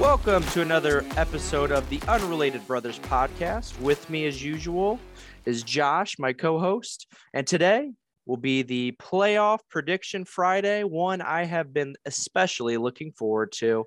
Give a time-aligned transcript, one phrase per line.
[0.00, 3.78] Welcome to another episode of the Unrelated Brothers podcast.
[3.80, 4.98] With me, as usual,
[5.44, 7.06] is Josh, my co host.
[7.34, 7.90] And today
[8.24, 13.84] will be the playoff prediction Friday, one I have been especially looking forward to.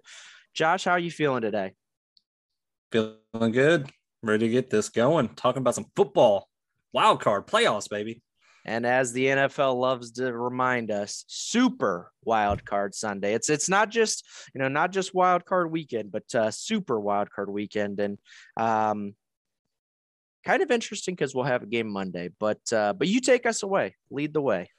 [0.54, 1.73] Josh, how are you feeling today?
[2.91, 3.90] Feeling good.
[4.22, 5.30] Ready to get this going.
[5.30, 6.48] Talking about some football,
[6.94, 8.22] wild card playoffs, baby.
[8.66, 13.34] And as the NFL loves to remind us, super wild card Sunday.
[13.34, 17.30] It's it's not just you know not just wild card weekend, but uh, super wild
[17.31, 18.18] card weekend, and
[18.57, 19.16] um,
[20.45, 22.30] kind of interesting because we'll have a game Monday.
[22.40, 24.70] But uh, but you take us away, lead the way.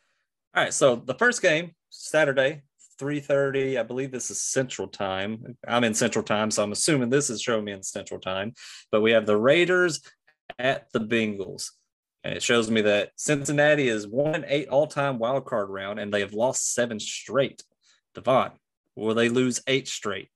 [0.54, 0.72] All right.
[0.74, 2.62] So the first game Saturday,
[2.98, 3.78] three thirty.
[3.78, 5.56] I believe this is Central Time.
[5.66, 8.54] I'm in Central Time, so I'm assuming this is showing me in Central Time.
[8.90, 10.00] But we have the Raiders
[10.58, 11.70] at the Bengals.
[12.24, 16.12] And it shows me that Cincinnati is one eight all time wild card round, and
[16.12, 17.62] they have lost seven straight.
[18.14, 18.52] Devon,
[18.96, 20.30] will they lose eight straight?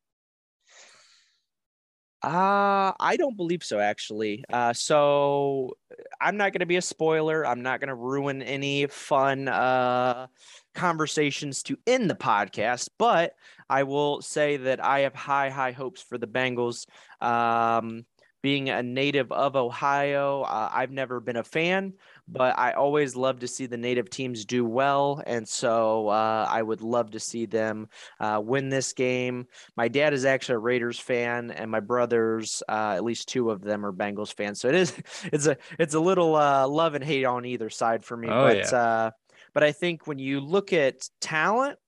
[2.20, 4.44] Uh, I don't believe so, actually.
[4.52, 5.76] Uh, so
[6.20, 7.46] I'm not going to be a spoiler.
[7.46, 10.26] I'm not going to ruin any fun uh,
[10.74, 13.34] conversations to end the podcast, but
[13.70, 16.86] I will say that I have high, high hopes for the Bengals.
[17.20, 18.04] Um,
[18.42, 21.94] being a native of Ohio, uh, I've never been a fan,
[22.28, 25.22] but I always love to see the native teams do well.
[25.26, 27.88] And so uh, I would love to see them
[28.20, 29.46] uh, win this game.
[29.76, 33.60] My dad is actually a Raiders fan, and my brothers, uh, at least two of
[33.60, 34.60] them, are Bengals fans.
[34.60, 38.04] So it is, it's a, it's a little uh, love and hate on either side
[38.04, 38.28] for me.
[38.28, 38.78] Oh, but, yeah.
[38.78, 39.10] uh,
[39.52, 41.78] but I think when you look at talent,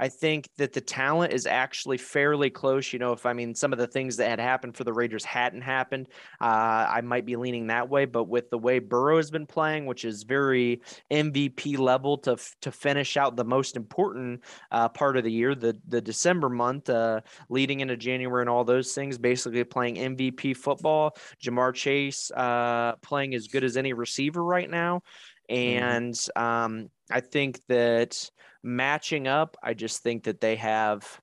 [0.00, 2.92] I think that the talent is actually fairly close.
[2.92, 5.24] You know, if I mean some of the things that had happened for the Raiders
[5.24, 6.08] hadn't happened,
[6.40, 8.04] uh, I might be leaning that way.
[8.04, 12.72] But with the way Burrow has been playing, which is very MVP level to to
[12.72, 17.20] finish out the most important uh, part of the year, the the December month, uh,
[17.48, 21.16] leading into January and all those things, basically playing MVP football.
[21.42, 25.02] Ja'Marr Chase uh, playing as good as any receiver right now,
[25.48, 28.30] and um, I think that
[28.62, 31.20] matching up, I just think that they have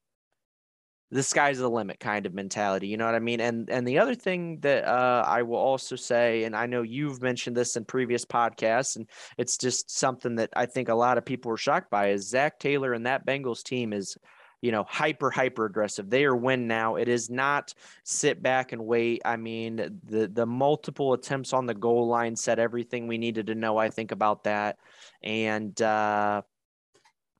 [1.12, 2.88] the sky's the limit kind of mentality.
[2.88, 3.40] You know what I mean?
[3.40, 7.22] And and the other thing that uh, I will also say, and I know you've
[7.22, 9.08] mentioned this in previous podcasts, and
[9.38, 12.60] it's just something that I think a lot of people were shocked by is Zac
[12.60, 14.18] Taylor and that Bengals team is
[14.62, 16.10] you know, hyper, hyper aggressive.
[16.10, 16.96] They are win now.
[16.96, 17.72] It is not
[18.04, 19.22] sit back and wait.
[19.24, 23.54] I mean, the the multiple attempts on the goal line said everything we needed to
[23.54, 23.78] know.
[23.78, 24.78] I think about that,
[25.22, 26.42] and uh,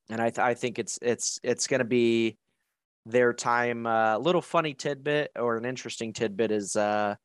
[0.10, 2.38] and I th- I think it's it's it's going to be
[3.06, 3.86] their time.
[3.86, 7.16] A uh, little funny tidbit or an interesting tidbit is uh,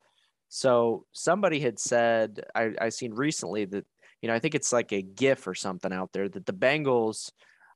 [0.49, 3.87] so somebody had said I I seen recently that
[4.23, 7.31] you know I think it's like a GIF or something out there that the Bengals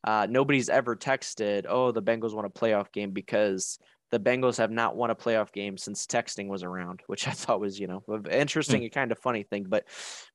[0.05, 3.79] uh, nobody's ever texted, oh, the Bengals won a playoff game because
[4.11, 7.61] the Bengals have not won a playoff game since texting was around, which I thought
[7.61, 8.85] was, you know, interesting Hmm.
[8.85, 9.65] and kind of funny thing.
[9.67, 9.87] But,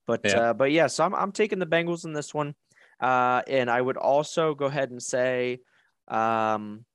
[0.07, 0.39] but, Yeah.
[0.39, 2.55] uh, but yeah, so I'm, I'm taking the Bengals in this one.
[2.99, 5.59] Uh, and I would also go ahead and say,
[6.07, 6.85] um,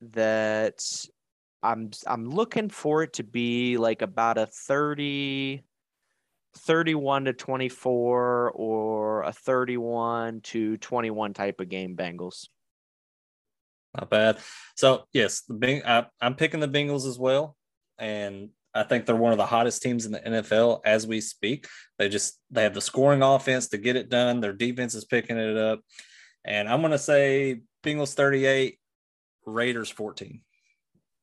[0.00, 0.80] that
[1.62, 5.62] I'm, I'm looking for it to be like about a 30,
[6.56, 12.48] 31 to 24 or a 31 to 21 type of game Bengals.
[13.96, 14.38] Not bad.
[14.76, 17.56] So yes, the Beng- I, I'm picking the Bengals as well,
[17.98, 21.66] and I think they're one of the hottest teams in the NFL as we speak.
[21.98, 24.40] They just they have the scoring offense to get it done.
[24.40, 25.80] Their defense is picking it up,
[26.44, 28.78] and I'm going to say Bengals 38,
[29.46, 30.40] Raiders 14.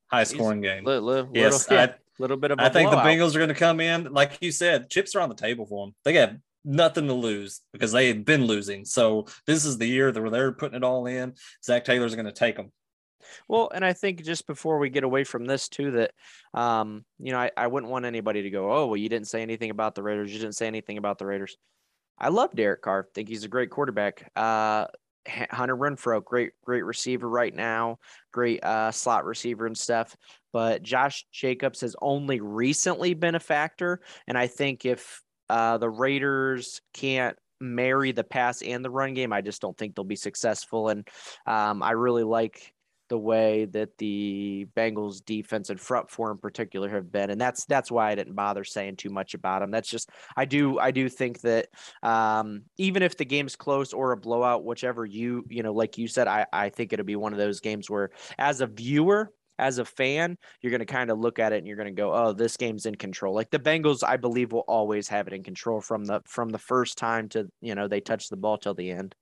[0.08, 0.84] High scoring game.
[0.86, 3.04] Little, little, Yes, little, I- yeah, little bit of a I think blowout.
[3.04, 5.66] the Bengals are going to come in, like you said, chips are on the table
[5.66, 5.96] for them.
[6.04, 8.86] They got nothing to lose because they have been losing.
[8.86, 11.34] So this is the year that they're putting it all in.
[11.64, 12.72] Zac Taylor's going to take them.
[13.48, 16.12] Well, and I think just before we get away from this too, that
[16.54, 19.42] um, you know, I, I wouldn't want anybody to go, oh, well, you didn't say
[19.42, 20.32] anything about the Raiders.
[20.32, 21.58] You didn't say anything about the Raiders.
[22.18, 23.08] I love Derek Carr.
[23.14, 24.32] think he's a great quarterback.
[24.36, 24.88] Uh,
[25.28, 27.98] Hunter Renfrow, great, great receiver right now,
[28.32, 30.16] great uh, slot receiver and stuff.
[30.54, 35.90] But Josh Jacobs has only recently been a factor, and I think if uh, the
[35.90, 40.16] Raiders can't marry the pass and the run game, I just don't think they'll be
[40.16, 40.90] successful.
[40.90, 41.08] And
[41.46, 42.74] um, I really like
[43.10, 47.66] the way that the Bengals defense and front four in particular have been, and that's
[47.66, 49.72] that's why I didn't bother saying too much about them.
[49.72, 51.68] That's just I do I do think that
[52.04, 56.08] um, even if the game's close or a blowout, whichever you you know, like you
[56.08, 59.32] said, I I think it'll be one of those games where as a viewer.
[59.58, 61.94] As a fan, you're going to kind of look at it and you're going to
[61.94, 65.34] go, "Oh, this game's in control." Like the Bengals, I believe, will always have it
[65.34, 68.58] in control from the from the first time to you know they touch the ball
[68.58, 69.16] till the end.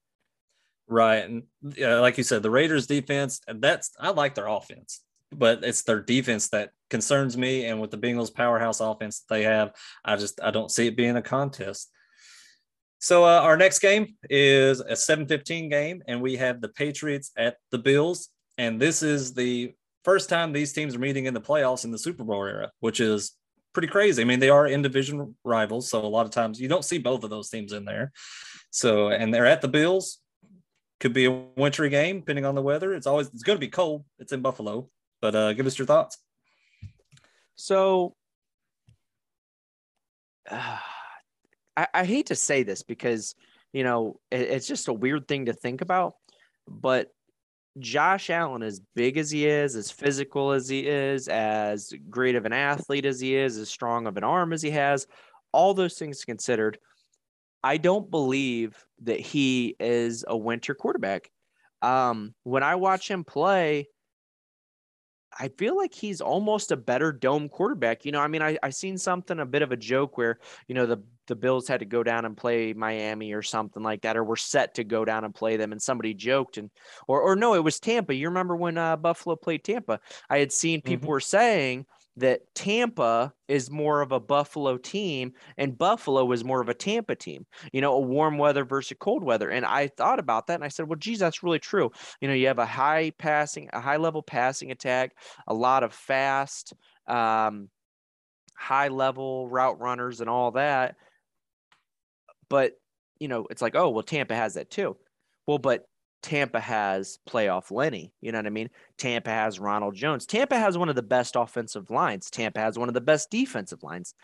[0.87, 1.23] Right.
[1.29, 1.43] And
[1.79, 5.01] like you said, the Raiders defense, that's I like their offense.
[5.37, 7.65] but it's their defense that concerns me.
[7.65, 9.73] And with the Bengals powerhouse offense that they have,
[10.05, 11.89] I just I don't see it being a contest.
[12.99, 17.57] So uh, our next game is a 7-15 game, and we have the Patriots at
[17.71, 18.29] the Bills.
[18.57, 19.73] And this is the
[20.05, 23.01] first time these teams are meeting in the playoffs in the Super Bowl era, which
[23.01, 23.33] is
[23.73, 24.21] pretty crazy.
[24.21, 26.97] I mean, they are in division rivals, so a lot of times you don't see
[26.97, 28.13] both of those teams in there.
[28.71, 30.19] So, and they're at the Bills.
[31.03, 32.93] Could be a wintry game, depending on the weather.
[32.93, 34.05] It's always it's going to be cold.
[34.19, 34.87] It's in Buffalo,
[35.21, 36.17] but uh, give us your thoughts.
[37.55, 38.15] So,
[40.49, 40.77] uh,
[41.75, 43.35] I, I hate to say this because
[43.73, 46.13] you know it, it's just a weird thing to think about,
[46.69, 47.09] but
[47.79, 52.45] Josh Allen, as big as he is, as physical as he is, as great of
[52.45, 55.05] an athlete as he is, as strong of an arm as he has,
[55.51, 56.77] all those things considered,
[57.63, 61.29] I don't believe that he is a winter quarterback.
[61.81, 63.87] Um, when I watch him play,
[65.37, 68.05] I feel like he's almost a better dome quarterback.
[68.05, 70.75] You know, I mean, I I seen something a bit of a joke where you
[70.75, 74.17] know the the Bills had to go down and play Miami or something like that,
[74.17, 76.69] or were set to go down and play them, and somebody joked and
[77.07, 78.13] or or no, it was Tampa.
[78.13, 79.99] You remember when uh, Buffalo played Tampa?
[80.29, 81.11] I had seen people mm-hmm.
[81.11, 81.85] were saying
[82.17, 87.15] that Tampa is more of a Buffalo team and Buffalo is more of a Tampa
[87.15, 89.49] team, you know, a warm weather versus cold weather.
[89.49, 91.91] And I thought about that and I said, well, geez, that's really true.
[92.21, 95.15] You know, you have a high passing, a high level passing attack,
[95.47, 96.73] a lot of fast,
[97.07, 97.69] um,
[98.55, 100.95] high level route runners and all that.
[102.49, 102.73] But,
[103.19, 104.97] you know, it's like, oh, well, Tampa has that too.
[105.47, 105.85] Well, but
[106.23, 108.13] Tampa has playoff Lenny.
[108.21, 108.69] You know what I mean?
[108.97, 110.25] Tampa has Ronald Jones.
[110.25, 112.31] Tampa has one of the best offensive lines.
[112.31, 114.15] Tampa has one of the best defensive lines.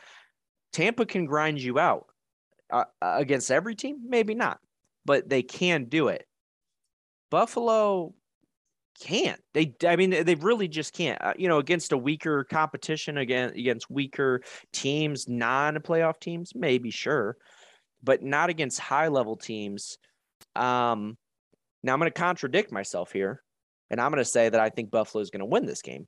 [0.71, 2.07] Tampa can grind you out
[2.71, 4.59] uh, against every team, maybe not,
[5.05, 6.25] but they can do it.
[7.29, 8.13] Buffalo
[9.01, 9.41] can't.
[9.53, 11.21] They, I mean, they really just can't.
[11.21, 14.41] Uh, you know, against a weaker competition, again against weaker
[14.73, 17.37] teams, non-playoff teams, maybe sure,
[18.03, 19.97] but not against high-level teams.
[20.55, 21.17] Um,
[21.83, 23.41] now I'm going to contradict myself here,
[23.89, 26.07] and I'm going to say that I think Buffalo is going to win this game.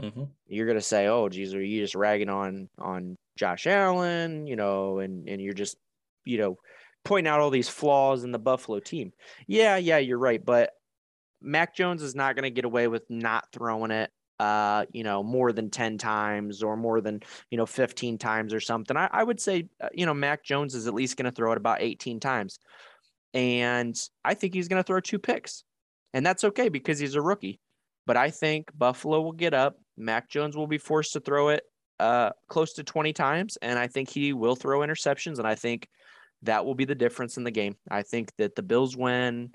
[0.00, 0.24] Mm-hmm.
[0.46, 4.56] You're going to say, "Oh, geez, are you just ragging on on Josh Allen?" You
[4.56, 5.76] know, and and you're just,
[6.24, 6.58] you know,
[7.04, 9.12] pointing out all these flaws in the Buffalo team.
[9.46, 10.72] Yeah, yeah, you're right, but
[11.40, 15.22] Mac Jones is not going to get away with not throwing it uh, you know,
[15.22, 17.20] more than 10 times or more than,
[17.50, 18.96] you know, 15 times or something.
[18.96, 21.52] I, I would say, uh, you know, Mac Jones is at least going to throw
[21.52, 22.58] it about 18 times.
[23.36, 23.94] And
[24.24, 25.62] I think he's going to throw two picks.
[26.14, 27.60] And that's okay because he's a rookie.
[28.06, 29.76] But I think Buffalo will get up.
[29.98, 31.62] Mac Jones will be forced to throw it
[32.00, 33.58] uh, close to 20 times.
[33.60, 35.38] And I think he will throw interceptions.
[35.38, 35.86] And I think
[36.42, 37.76] that will be the difference in the game.
[37.90, 39.54] I think that the Bills win.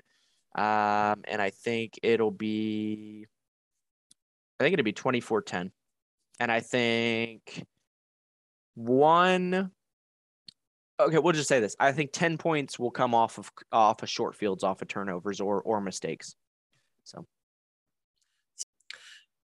[0.54, 3.26] Um, and I think it'll be,
[4.60, 5.72] I think it'll be 24 10.
[6.38, 7.64] And I think
[8.74, 9.72] one
[11.00, 11.76] okay, we'll just say this.
[11.78, 15.40] I think 10 points will come off of off of short fields, off of turnovers
[15.40, 16.34] or or mistakes.
[17.04, 17.26] So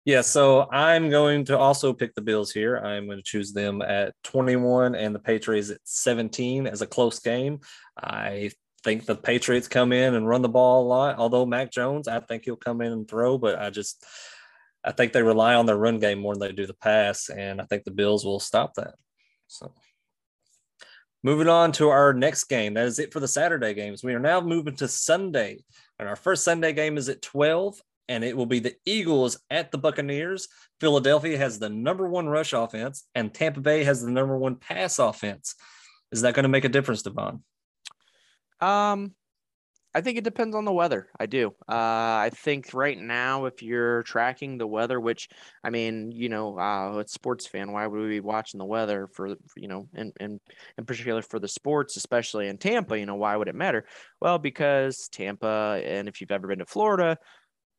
[0.04, 2.78] yeah, so I'm going to also pick the Bills here.
[2.78, 7.18] I'm going to choose them at 21 and the Patriots at 17 as a close
[7.20, 7.60] game.
[8.02, 8.50] I
[8.82, 11.18] think the Patriots come in and run the ball a lot.
[11.18, 14.04] Although Mac Jones, I think he'll come in and throw, but I just
[14.82, 17.60] I think they rely on their run game more than they do the pass, and
[17.60, 18.94] I think the Bills will stop that.
[19.48, 19.74] So
[21.22, 22.74] Moving on to our next game.
[22.74, 24.02] That is it for the Saturday games.
[24.02, 25.58] We are now moving to Sunday.
[25.98, 29.70] And our first Sunday game is at 12, and it will be the Eagles at
[29.70, 30.48] the Buccaneers.
[30.80, 34.98] Philadelphia has the number one rush offense, and Tampa Bay has the number one pass
[34.98, 35.56] offense.
[36.10, 37.44] Is that going to make a difference, Devon?
[38.60, 39.14] Um,
[39.92, 41.08] I think it depends on the weather.
[41.18, 41.48] I do.
[41.68, 45.28] Uh, I think right now, if you're tracking the weather, which
[45.64, 47.72] I mean, you know, uh, it's sports fan.
[47.72, 50.40] Why would we be watching the weather for, you know, and and
[50.78, 52.96] in particular for the sports, especially in Tampa?
[52.96, 53.84] You know, why would it matter?
[54.20, 57.18] Well, because Tampa, and if you've ever been to Florida,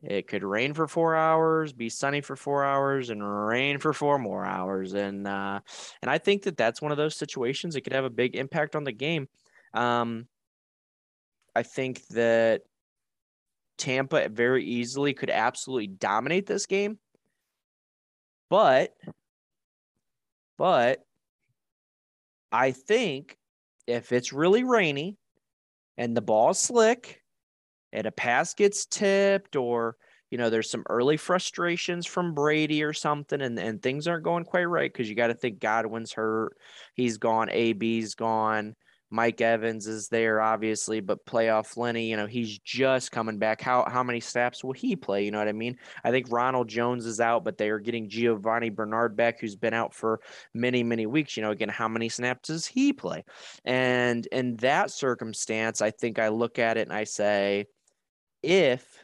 [0.04, 4.20] it could rain for four hours, be sunny for four hours, and rain for four
[4.20, 4.94] more hours.
[4.94, 5.62] And uh,
[6.02, 8.76] and I think that that's one of those situations that could have a big impact
[8.76, 9.30] on the game.
[9.74, 10.28] Um,
[11.56, 12.62] I think that
[13.78, 17.00] Tampa very easily could absolutely dominate this game.
[18.50, 18.94] But,
[20.58, 21.00] but
[22.52, 23.38] I think
[23.88, 25.18] if it's really rainy
[25.98, 27.22] and the ball's slick
[27.94, 29.96] and a pass gets tipped or
[30.30, 34.46] you know there's some early frustrations from Brady or something and, and things aren't going
[34.46, 36.56] quite right because you got to think Godwin's hurt,
[36.96, 38.76] he's gone, AB's gone
[39.12, 43.60] Mike Evans is there, obviously, but playoff Lenny, you know, he's just coming back.
[43.60, 45.26] How how many snaps will he play?
[45.26, 45.78] You know what I mean?
[46.04, 49.74] I think Ronald Jones is out, but they are getting Giovani Bernard back, who's been
[49.74, 50.22] out for
[50.54, 51.36] many, many weeks.
[51.36, 53.26] You know, again, how many snaps does he play?
[53.66, 57.66] And in that circumstance, I think I look at it and I say,
[58.42, 59.04] if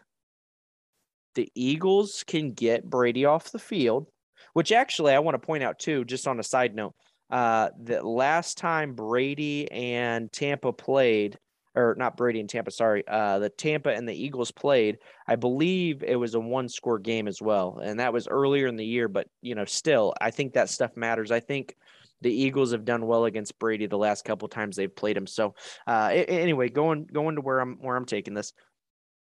[1.35, 4.07] the Eagles can get Brady off the field,
[4.53, 6.95] which actually I want to point out too, just on a side note,
[7.29, 11.37] uh, the last time Brady and Tampa played,
[11.75, 16.03] or not Brady and Tampa, sorry, uh, the Tampa and the Eagles played, I believe
[16.03, 17.79] it was a one score game as well.
[17.83, 20.95] And that was earlier in the year, but, you know, still, I think that stuff
[20.95, 21.31] matters.
[21.31, 21.75] I think
[22.21, 25.27] the Eagles have done well against Brady the last couple times they've played him.
[25.27, 25.53] So,
[25.85, 28.53] uh, anyway, going going to where I'm where I'm taking this,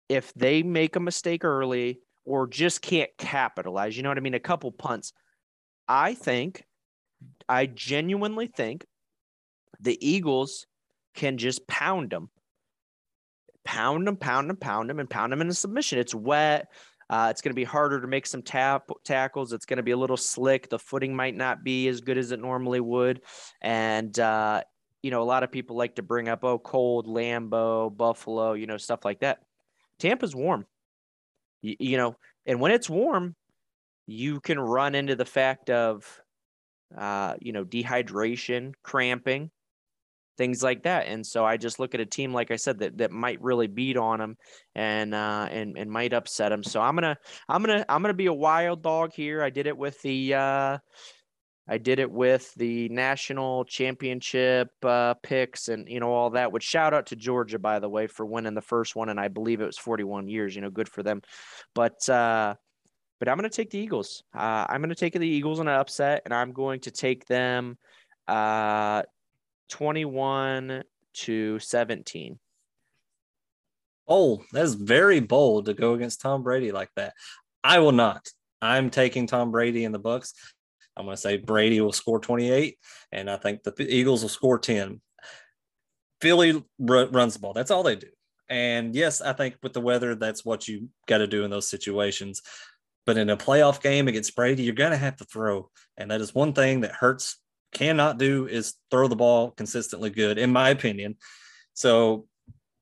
[0.09, 4.33] if they make a mistake early or just can't capitalize, you know what I mean,
[4.33, 5.13] a couple punts,
[5.87, 6.65] I think
[7.49, 8.85] I genuinely think
[9.79, 10.65] the Eagles
[11.15, 12.29] can just pound them,
[13.65, 15.99] pound them, pound them, pound them, and pound them into submission.
[15.99, 16.67] It's wet.
[17.09, 19.53] Uh, it's going to be harder to make some tap tackles.
[19.53, 20.69] It's going to be a little slick.
[20.69, 23.21] The footing might not be as good as it normally would,
[23.61, 24.61] and uh,
[25.01, 28.67] you know a lot of people like to bring up oh cold Lambeau, Buffalo, you
[28.67, 29.39] know stuff like that.
[29.99, 30.65] Tampa's warm,
[31.61, 33.35] you know, and when it's warm,
[34.05, 36.21] you can run into the fact of
[36.95, 39.49] uh, you know, dehydration, cramping,
[40.37, 41.07] things like that.
[41.07, 43.67] And so I just look at a team, like I said, that, that might really
[43.67, 44.37] beat on them
[44.75, 46.63] and, uh, and, and might upset them.
[46.63, 47.17] So I'm to,
[47.49, 49.41] I'm to, I'm to be a wild dog here.
[49.41, 50.77] I did it with the, uh,
[51.69, 56.51] I did it with the national championship uh, picks and you know all that.
[56.51, 59.27] Which shout out to Georgia by the way for winning the first one, and I
[59.27, 60.55] believe it was 41 years.
[60.55, 61.21] You know, good for them.
[61.75, 62.55] But uh,
[63.19, 64.23] but I'm going to take the Eagles.
[64.35, 67.25] Uh, I'm going to take the Eagles in an upset, and I'm going to take
[67.25, 67.77] them
[68.27, 69.03] uh,
[69.69, 70.83] 21
[71.13, 72.39] to 17.
[74.07, 77.13] Oh, that's very bold to go against Tom Brady like that.
[77.63, 78.25] I will not.
[78.61, 80.33] I'm taking Tom Brady in the Bucks.
[80.95, 82.77] I'm going to say Brady will score 28,
[83.11, 85.01] and I think the Eagles will score 10.
[86.21, 87.53] Philly r- runs the ball.
[87.53, 88.07] That's all they do.
[88.49, 91.69] And yes, I think with the weather, that's what you got to do in those
[91.69, 92.41] situations.
[93.07, 95.71] But in a playoff game against Brady, you're going to have to throw.
[95.95, 97.37] And that is one thing that Hurts
[97.73, 101.15] cannot do is throw the ball consistently good, in my opinion.
[101.73, 102.27] So,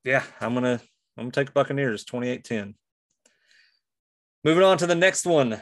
[0.04, 0.84] yeah, I'm going to
[1.18, 2.74] I'm going to take Buccaneers 28-10.
[4.44, 5.62] Moving on to the next one,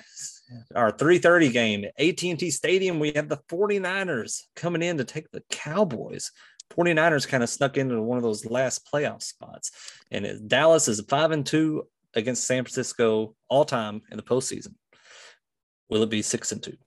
[0.76, 6.32] our 3:30 game, AT&T Stadium, we have the 49ers coming in to take the Cowboys.
[6.72, 9.72] 49ers kind of snuck into one of those last playoff spots.
[10.10, 14.76] And Dallas is 5 and 2 against San Francisco all time in the postseason?
[15.90, 16.78] Will it be six and two?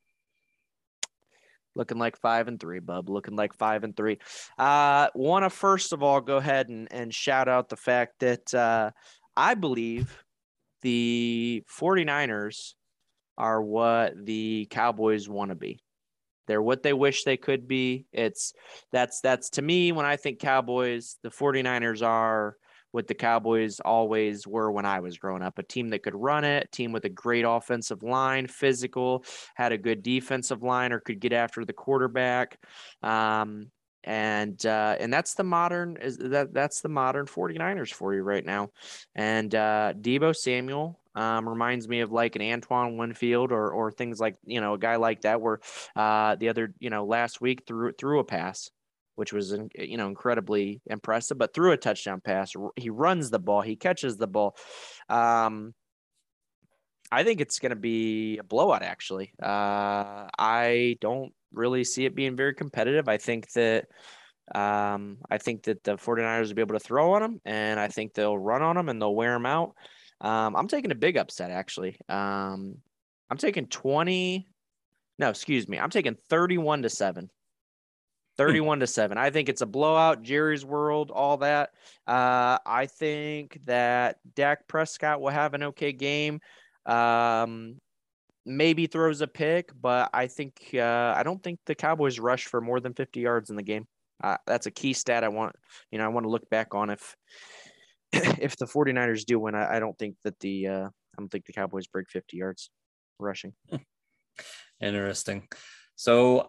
[1.74, 3.10] Looking like five and three, bub.
[3.10, 4.18] Looking like five and three.
[4.58, 8.54] Uh, Want to first of all go ahead and, and shout out the fact that
[8.54, 8.90] uh,
[9.36, 10.24] I believe
[10.82, 12.72] the 49ers
[13.36, 15.80] are what the Cowboys want to be.
[16.46, 18.06] They're what they wish they could be.
[18.12, 18.52] It's
[18.92, 22.56] that's that's to me when I think Cowboys, the 49ers are
[22.96, 26.44] what the Cowboys always were when I was growing up a team that could run
[26.44, 29.22] it, team with a great offensive line, physical,
[29.54, 32.58] had a good defensive line, or could get after the quarterback.
[33.02, 33.70] Um,
[34.02, 38.46] and uh, and that's the modern is that that's the modern 49ers for you right
[38.46, 38.70] now.
[39.14, 44.20] And uh, Deebo Samuel um, reminds me of like an Antoine Winfield or or things
[44.20, 45.60] like you know a guy like that where
[45.96, 48.70] uh, the other you know last week threw threw a pass
[49.16, 51.36] which was you know incredibly impressive.
[51.38, 54.56] But through a touchdown pass, he runs the ball, he catches the ball.
[55.08, 55.74] Um,
[57.10, 58.82] I think it's going to be a blowout.
[58.82, 63.08] Actually, uh, I don't really see it being very competitive.
[63.08, 63.86] I think that.
[64.54, 67.88] Um, I think that the 49ers will be able to throw on them, and I
[67.88, 69.74] think they'll run on them and they'll wear them out.
[70.20, 71.98] Um, I'm taking a big upset, actually.
[72.08, 72.76] Um,
[73.30, 74.46] I'm taking 20.
[75.18, 75.78] No, excuse me.
[75.78, 77.30] I'm taking 31 to 7.
[78.38, 79.16] 31 to 7.
[79.18, 81.70] I think it's a blowout, Jerry's world, all that.
[82.06, 86.40] Uh, I think that Dak Prescott will have an okay game.
[86.84, 87.76] Um,
[88.44, 92.60] maybe throws a pick, but I think uh, I don't think the Cowboys rush for
[92.60, 93.86] more than 50 yards in the game.
[94.22, 95.54] Uh, that's a key stat I want,
[95.90, 97.16] you know, I want to look back on if
[98.12, 101.46] if the 49ers do win, I, I don't think that the uh, I don't think
[101.46, 102.70] the Cowboys break 50 yards
[103.18, 103.52] rushing.
[104.80, 105.48] Interesting.
[105.96, 106.48] So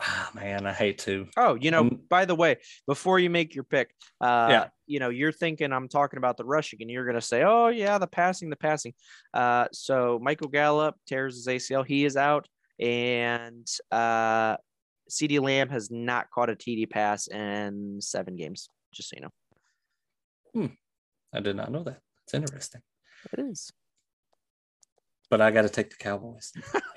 [0.00, 1.26] Oh, man, I hate to.
[1.36, 3.90] Oh, you know, um, by the way, before you make your pick,
[4.20, 4.68] uh, yeah.
[4.86, 7.68] you know, you're thinking I'm talking about the rushing, and you're going to say, oh,
[7.68, 8.94] yeah, the passing, the passing.
[9.32, 11.86] Uh, so Michael Gallup tears his ACL.
[11.86, 12.48] He is out.
[12.78, 14.56] And uh,
[15.10, 18.68] CeeDee Lamb has not caught a TD pass in seven games.
[18.92, 19.30] Just so you know.
[20.54, 20.74] Hmm.
[21.32, 22.00] I did not know that.
[22.24, 22.82] It's interesting.
[23.32, 23.70] It is.
[25.28, 26.52] But I got to take the Cowboys.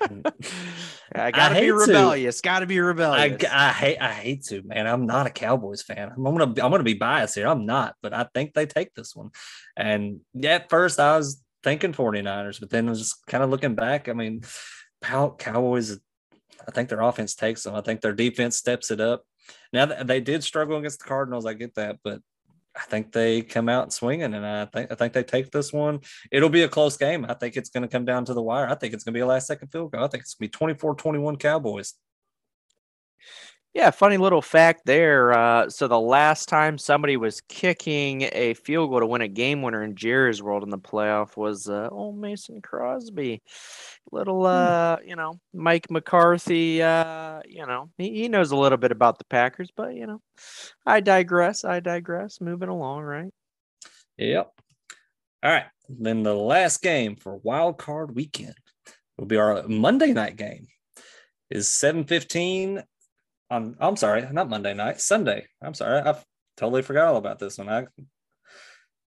[1.14, 2.40] I gotta be rebellious.
[2.40, 3.44] Gotta be rebellious.
[3.50, 4.86] I hate I hate to man.
[4.86, 6.12] I'm not a Cowboys fan.
[6.16, 7.48] I'm gonna I'm gonna be biased here.
[7.48, 9.30] I'm not, but I think they take this one.
[9.76, 13.50] And yeah, at first I was thinking 49ers, but then I was just kind of
[13.50, 14.08] looking back.
[14.08, 14.42] I mean,
[15.02, 15.98] Cow- Cowboys.
[16.66, 17.74] I think their offense takes them.
[17.74, 19.24] I think their defense steps it up.
[19.72, 21.46] Now th- they did struggle against the Cardinals.
[21.46, 22.20] I get that, but
[22.76, 26.00] I think they come out swinging, and I think I think they take this one.
[26.30, 27.26] It'll be a close game.
[27.28, 28.68] I think it's going to come down to the wire.
[28.68, 30.04] I think it's going to be a last second field goal.
[30.04, 31.94] I think it's going to be 24-21 Cowboys.
[33.72, 35.32] Yeah, funny little fact there.
[35.32, 39.62] Uh, so the last time somebody was kicking a field goal to win a game
[39.62, 43.42] winner in Jerry's world in the playoff was uh, old Mason Crosby.
[44.10, 46.82] Little, uh, you know, Mike McCarthy.
[46.82, 50.20] Uh, you know, he, he knows a little bit about the Packers, but you know,
[50.84, 51.64] I digress.
[51.64, 52.40] I digress.
[52.40, 53.32] Moving along, right?
[54.18, 54.50] Yep.
[55.44, 55.66] All right.
[55.88, 58.54] Then the last game for wild card weekend
[59.16, 60.66] will be our Monday night game.
[61.50, 62.82] Is 7:15
[63.50, 65.46] on I'm sorry, not Monday night, Sunday.
[65.62, 66.00] I'm sorry.
[66.00, 66.24] I've
[66.56, 67.68] totally forgot all about this one.
[67.68, 67.86] I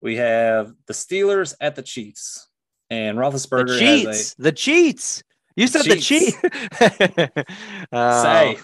[0.01, 2.47] we have the Steelers at the Chiefs.
[2.89, 4.33] And Roethlisberger The cheats.
[4.35, 5.23] The cheats.
[5.55, 6.35] You said the cheat.
[6.81, 7.45] a
[7.91, 8.59] Uh, say.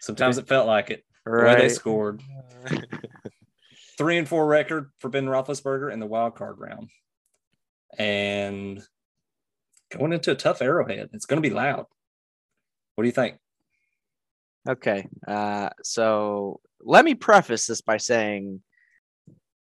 [0.00, 1.02] Sometimes it felt like it.
[1.24, 2.20] Way they scored.
[3.96, 6.90] Three and four record for Ben Roethlisberger in the wild card round.
[7.96, 8.82] And
[9.90, 11.10] going into a tough arrowhead.
[11.12, 11.86] It's going to be loud.
[12.96, 13.38] What do you think?
[14.68, 15.06] Okay.
[15.26, 18.62] Uh, so let me preface this by saying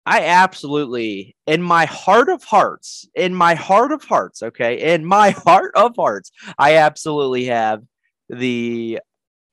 [0.06, 5.30] I absolutely, in my heart of hearts, in my heart of hearts, okay, in my
[5.46, 7.84] heart of hearts, I absolutely have
[8.30, 9.00] the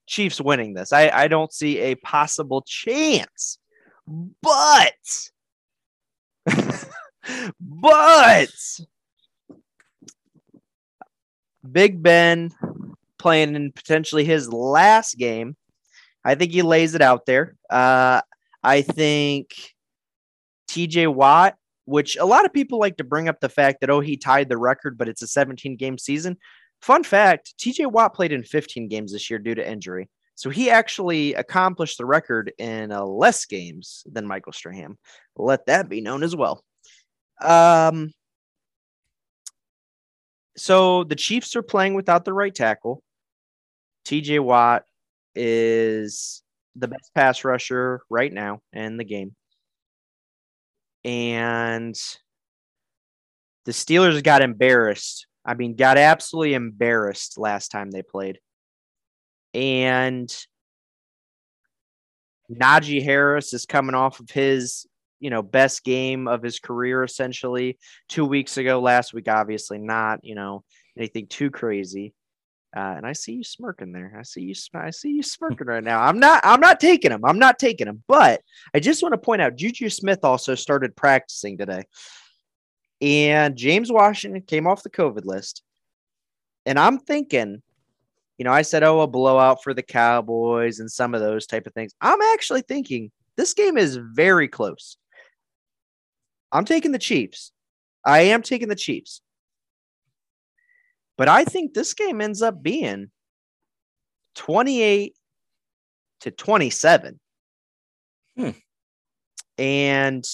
[0.06, 0.92] Chiefs winning this.
[0.92, 3.58] I, I don't see a possible chance,
[4.42, 4.94] but,
[7.60, 8.48] but
[11.70, 12.52] Big Ben
[13.18, 15.56] playing in potentially his last game.
[16.24, 17.56] I think he lays it out there.
[17.70, 18.20] Uh,
[18.62, 19.54] I think
[20.68, 24.00] TJ Watt, which a lot of people like to bring up the fact that, oh,
[24.00, 26.36] he tied the record, but it's a 17 game season.
[26.82, 30.08] Fun fact TJ Watt played in 15 games this year due to injury.
[30.34, 34.96] So he actually accomplished the record in uh, less games than Michael Strahan.
[35.36, 36.62] Let that be known as well.
[37.42, 38.12] Um,
[40.56, 43.02] so the Chiefs are playing without the right tackle.
[44.08, 44.84] TJ Watt
[45.34, 46.42] is
[46.76, 49.36] the best pass rusher right now in the game.
[51.04, 51.94] And
[53.66, 55.26] the Steelers got embarrassed.
[55.44, 58.38] I mean, got absolutely embarrassed last time they played.
[59.52, 60.34] And
[62.50, 64.86] Najee Harris is coming off of his,
[65.20, 68.80] you know, best game of his career essentially two weeks ago.
[68.80, 70.64] Last week, obviously not, you know,
[70.96, 72.14] anything too crazy.
[72.78, 74.16] Uh, and I see you smirking there.
[74.16, 74.54] I see you.
[74.72, 76.00] I see you smirking right now.
[76.00, 76.40] I'm not.
[76.44, 77.24] I'm not taking him.
[77.24, 78.04] I'm not taking him.
[78.06, 78.40] But
[78.72, 81.82] I just want to point out, Juju Smith also started practicing today,
[83.00, 85.64] and James Washington came off the COVID list.
[86.66, 87.62] And I'm thinking,
[88.36, 91.66] you know, I said, oh, a blowout for the Cowboys and some of those type
[91.66, 91.92] of things.
[92.00, 94.98] I'm actually thinking this game is very close.
[96.52, 97.50] I'm taking the Chiefs.
[98.06, 99.20] I am taking the Chiefs.
[101.18, 103.10] But I think this game ends up being
[104.36, 105.14] 28
[106.20, 107.20] to 27.
[108.36, 108.50] Hmm.
[109.58, 110.24] And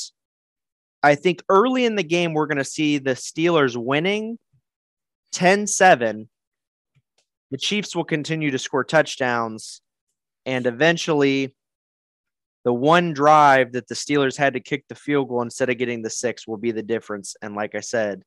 [1.02, 4.38] I think early in the game, we're going to see the Steelers winning
[5.32, 6.28] 10 7.
[7.50, 9.80] The Chiefs will continue to score touchdowns.
[10.44, 11.54] And eventually,
[12.64, 16.02] the one drive that the Steelers had to kick the field goal instead of getting
[16.02, 17.36] the six will be the difference.
[17.40, 18.22] And like I said,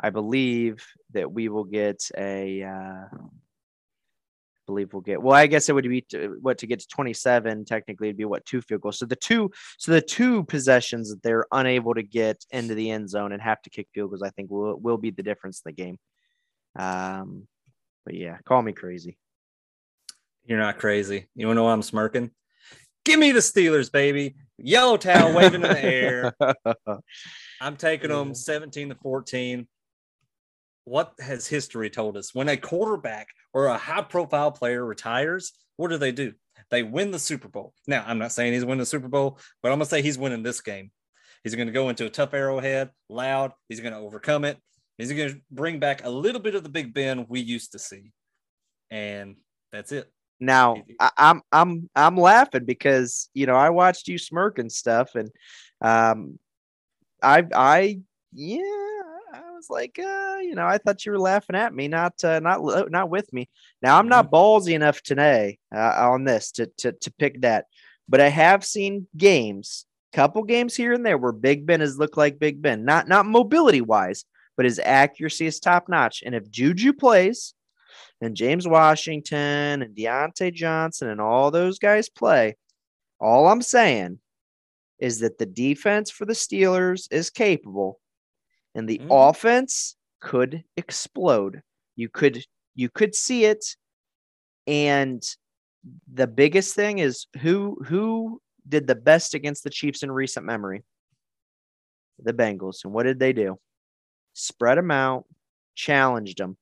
[0.00, 2.62] I believe that we will get a.
[2.62, 5.20] Uh, I believe we'll get.
[5.20, 7.64] Well, I guess it would be to, what to get to twenty seven.
[7.64, 8.98] Technically, it'd be what two field goals.
[8.98, 13.10] So the two, so the two possessions that they're unable to get into the end
[13.10, 15.70] zone and have to kick field goals, I think will will be the difference in
[15.70, 15.98] the game.
[16.76, 17.46] Um,
[18.04, 19.18] but yeah, call me crazy.
[20.44, 21.28] You're not crazy.
[21.34, 22.30] You want to know why I'm smirking?
[23.04, 24.36] Give me the Steelers, baby.
[24.58, 26.34] Yellow towel waving in the air.
[27.60, 29.66] I'm taking them 17 to 14.
[30.84, 32.34] What has history told us?
[32.34, 36.32] When a quarterback or a high profile player retires, what do they do?
[36.70, 37.74] They win the Super Bowl.
[37.86, 40.18] Now, I'm not saying he's winning the Super Bowl, but I'm going to say he's
[40.18, 40.90] winning this game.
[41.42, 43.52] He's going to go into a tough arrowhead, loud.
[43.68, 44.58] He's going to overcome it.
[44.98, 47.78] He's going to bring back a little bit of the Big Ben we used to
[47.78, 48.12] see.
[48.90, 49.36] And
[49.72, 50.10] that's it.
[50.40, 55.14] Now I, I'm I'm I'm laughing because you know I watched you smirk and stuff,
[55.14, 55.30] and
[55.82, 56.38] um,
[57.22, 58.00] I I
[58.32, 58.89] yeah
[59.60, 62.90] was like uh, you know I thought you were laughing at me, not uh, not
[62.90, 63.48] not with me.
[63.82, 67.66] Now I'm not ballsy enough today uh, on this to to to pick that,
[68.08, 72.16] but I have seen games, couple games here and there where Big Ben has looked
[72.16, 74.24] like Big Ben, not not mobility wise,
[74.56, 76.22] but his accuracy is top notch.
[76.24, 77.54] And if Juju plays
[78.22, 82.56] and James Washington and Diontae Johnson and all those guys play,
[83.20, 84.20] all I'm saying
[84.98, 88.00] is that the defense for the Steelers is capable
[88.74, 89.06] and the mm.
[89.10, 91.62] offense could explode.
[91.96, 93.64] You could you could see it
[94.66, 95.22] and
[96.12, 100.82] the biggest thing is who who did the best against the Chiefs in recent memory?
[102.22, 102.84] The Bengals.
[102.84, 103.58] And what did they do?
[104.34, 105.24] Spread them out,
[105.74, 106.56] challenged them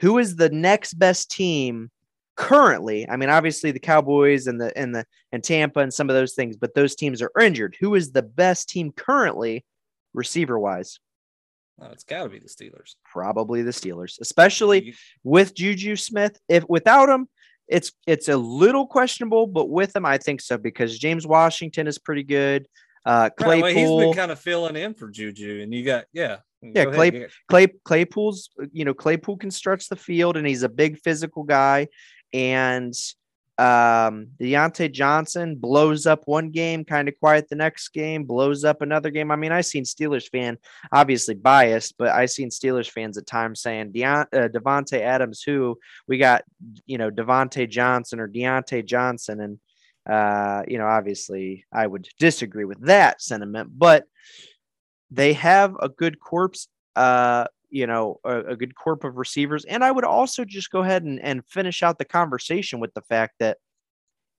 [0.00, 1.90] who is the next best team
[2.36, 3.08] currently?
[3.08, 6.34] I mean, obviously the Cowboys and the and the and Tampa and some of those
[6.34, 7.76] things, but those teams are injured.
[7.80, 9.64] Who is the best team currently,
[10.14, 10.98] receiver wise?
[11.80, 12.96] Oh, it's got to be the Steelers.
[13.04, 16.38] Probably the Steelers, especially with Juju Smith.
[16.48, 17.28] If without him,
[17.68, 21.98] it's it's a little questionable, but with him, I think so because James Washington is
[21.98, 22.66] pretty good.
[23.04, 26.06] Uh, Claypool, right, well, he's been kind of filling in for Juju, and you got
[26.12, 30.68] yeah, yeah, Clay, Clay Claypool's you know Claypool can stretch the field and he's a
[30.68, 31.88] big physical guy,
[32.32, 32.94] and
[33.58, 38.82] um, Diontae Johnson blows up one game, kind of quiet the next game, blows up
[38.82, 39.32] another game.
[39.32, 40.58] I mean, I seen Steelers fan,
[40.92, 45.76] obviously biased, but I seen Steelers fans at times saying Deont- uh, Davante Adams, who
[46.06, 46.44] we got,
[46.86, 49.58] you know, Devontae Johnson or Diontae Johnson, and
[50.08, 54.04] uh, you know, obviously I would disagree with that sentiment, but
[55.10, 59.64] they have a good corpse, uh, you know, a, a, good corp of receivers.
[59.64, 63.02] And I would also just go ahead and, and finish out the conversation with the
[63.02, 63.58] fact that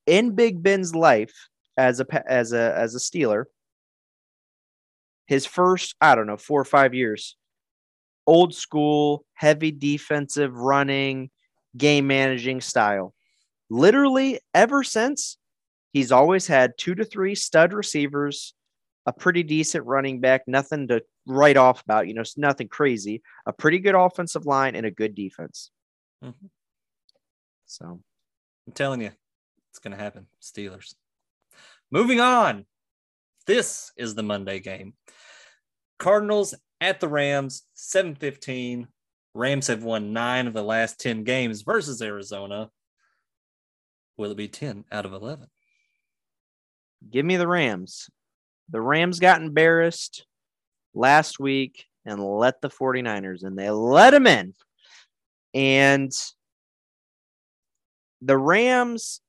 [0.05, 1.33] in Big Ben's life
[1.77, 3.45] as a as a as a Steeler,
[5.27, 7.35] his first, I don't know, four or five years,
[8.25, 11.29] old school, heavy defensive running,
[11.77, 13.13] game managing style.
[13.69, 15.37] Literally ever since,
[15.93, 18.53] he's always had two to three stud receivers
[19.05, 23.21] a pretty decent running back, nothing to write off about, you know, it's nothing crazy,
[23.45, 25.71] a pretty good offensive line and a good defense.
[26.23, 26.47] Mm-hmm.
[27.65, 28.01] So
[28.67, 29.11] I'm telling you,
[29.71, 30.27] it's going to happen.
[30.41, 30.95] Steelers.
[31.91, 32.65] Moving on.
[33.45, 34.93] This is the Monday game.
[35.97, 38.87] Cardinals at the Rams, 715.
[39.33, 42.69] Rams have won nine of the last 10 games versus Arizona.
[44.17, 45.47] Will it be 10 out of 11?
[47.09, 48.09] Give me the Rams.
[48.69, 50.25] The Rams got embarrassed
[50.93, 53.55] last week and let the 49ers in.
[53.55, 54.53] They let them in.
[55.53, 56.11] And
[58.21, 59.21] the Rams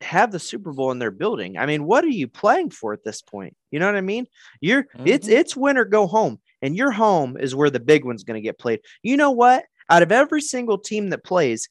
[0.00, 1.56] have the Super Bowl in their building.
[1.56, 3.56] I mean, what are you playing for at this point?
[3.70, 4.26] You know what I mean?
[4.60, 5.06] You're mm-hmm.
[5.06, 8.40] it's it's win or go home, and your home is where the big one's going
[8.40, 8.80] to get played.
[9.02, 9.64] You know what?
[9.90, 11.68] Out of every single team that plays,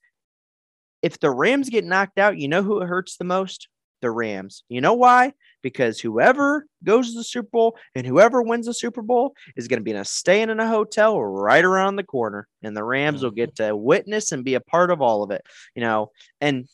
[1.02, 3.68] if the Rams get knocked out, you know who it hurts the most?
[4.02, 4.64] The Rams.
[4.70, 5.34] You know why?
[5.64, 9.80] Because whoever goes to the Super Bowl and whoever wins the Super Bowl is going
[9.80, 13.18] to be in a staying in a hotel right around the corner, and the Rams
[13.18, 13.26] mm-hmm.
[13.26, 15.42] will get to witness and be a part of all of it.
[15.74, 16.68] You know, and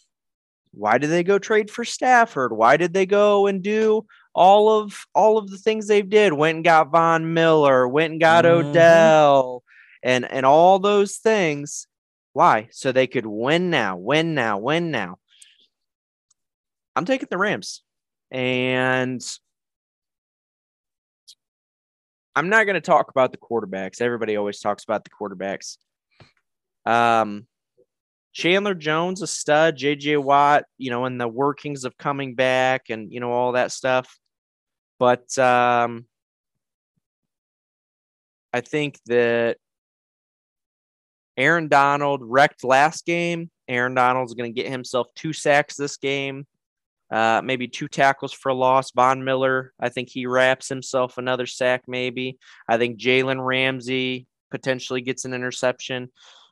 [0.71, 2.51] why did they go trade for Stafford?
[2.51, 6.33] Why did they go and do all of all of the things they did?
[6.33, 8.69] Went and got Von Miller, went and got mm-hmm.
[8.69, 9.63] Odell,
[10.03, 11.87] and and all those things.
[12.33, 12.69] Why?
[12.71, 15.17] So they could win now, win now, win now.
[16.95, 17.81] I'm taking the Rams.
[18.31, 19.21] And
[22.35, 24.01] I'm not going to talk about the quarterbacks.
[24.01, 25.77] Everybody always talks about the quarterbacks.
[26.85, 27.47] Um,
[28.31, 33.11] Chandler Jones, a stud, JJ Watt, you know, and the workings of coming back and,
[33.11, 34.17] you know, all that stuff.
[34.99, 36.05] But um,
[38.53, 39.57] I think that
[41.35, 43.49] Aaron Donald wrecked last game.
[43.67, 46.45] Aaron Donald's going to get himself two sacks this game
[47.11, 48.91] uh, maybe two tackles for a loss.
[48.91, 52.37] Von Miller, I think he wraps himself another sack, maybe.
[52.67, 56.09] I think Jalen Ramsey potentially gets an interception.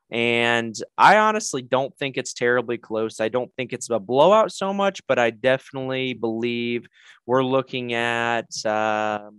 [0.10, 3.20] And I honestly don't think it's terribly close.
[3.20, 6.88] I don't think it's a blowout so much, but I definitely believe
[7.26, 9.30] we're looking at, uh,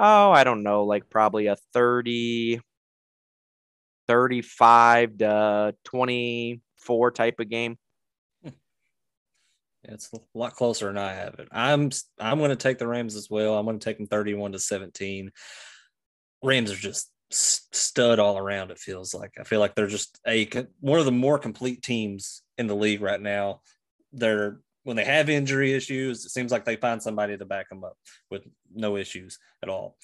[0.00, 2.60] oh, I don't know, like probably a 30,
[4.08, 7.76] 35 to 24 type of game.
[9.84, 11.48] It's a lot closer than I have it.
[11.50, 13.58] I'm I'm going to take the Rams as well.
[13.58, 15.32] I'm going to take them 31 to 17.
[16.42, 18.70] Rams are just stud all around.
[18.70, 20.48] It feels like I feel like they're just a
[20.80, 23.62] one of the more complete teams in the league right now.
[24.12, 27.84] They're when they have injury issues, it seems like they find somebody to back them
[27.84, 27.96] up
[28.30, 28.42] with
[28.74, 29.96] no issues at all.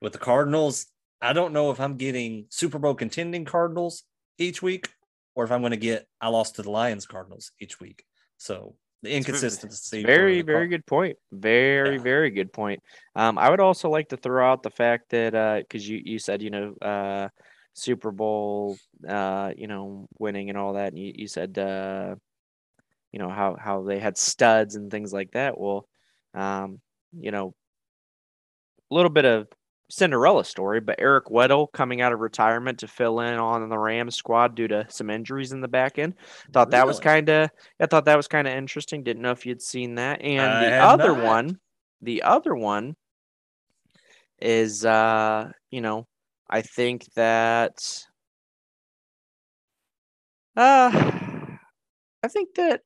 [0.00, 0.86] With the Cardinals,
[1.20, 4.04] I don't know if I'm getting Super Bowl contending Cardinals
[4.38, 4.88] each week
[5.34, 8.04] or if I'm going to get I lost to the Lions Cardinals each week.
[8.38, 10.02] So the inconsistency.
[10.02, 11.16] Very, very good point.
[11.30, 12.02] Very, yeah.
[12.02, 12.82] very good point.
[13.14, 16.18] Um, I would also like to throw out the fact that because uh, you you
[16.18, 17.28] said you know uh,
[17.74, 22.16] Super Bowl uh, you know winning and all that, and you, you said uh,
[23.12, 25.58] you know how how they had studs and things like that.
[25.58, 25.86] Well,
[26.34, 26.80] um,
[27.12, 27.54] you know,
[28.90, 29.48] a little bit of
[29.90, 34.16] Cinderella story, but Eric Weddle coming out of retirement to fill in on the Rams
[34.16, 36.14] squad due to some injuries in the back end.
[36.52, 36.78] Thought really?
[36.78, 39.02] that was kind of I thought that was kind of interesting.
[39.02, 40.22] Didn't know if you'd seen that.
[40.22, 41.24] And I the other not.
[41.24, 41.58] one,
[42.00, 42.96] the other one
[44.40, 46.06] is uh, you know,
[46.48, 48.04] I think that
[50.56, 50.90] uh
[52.22, 52.80] I think that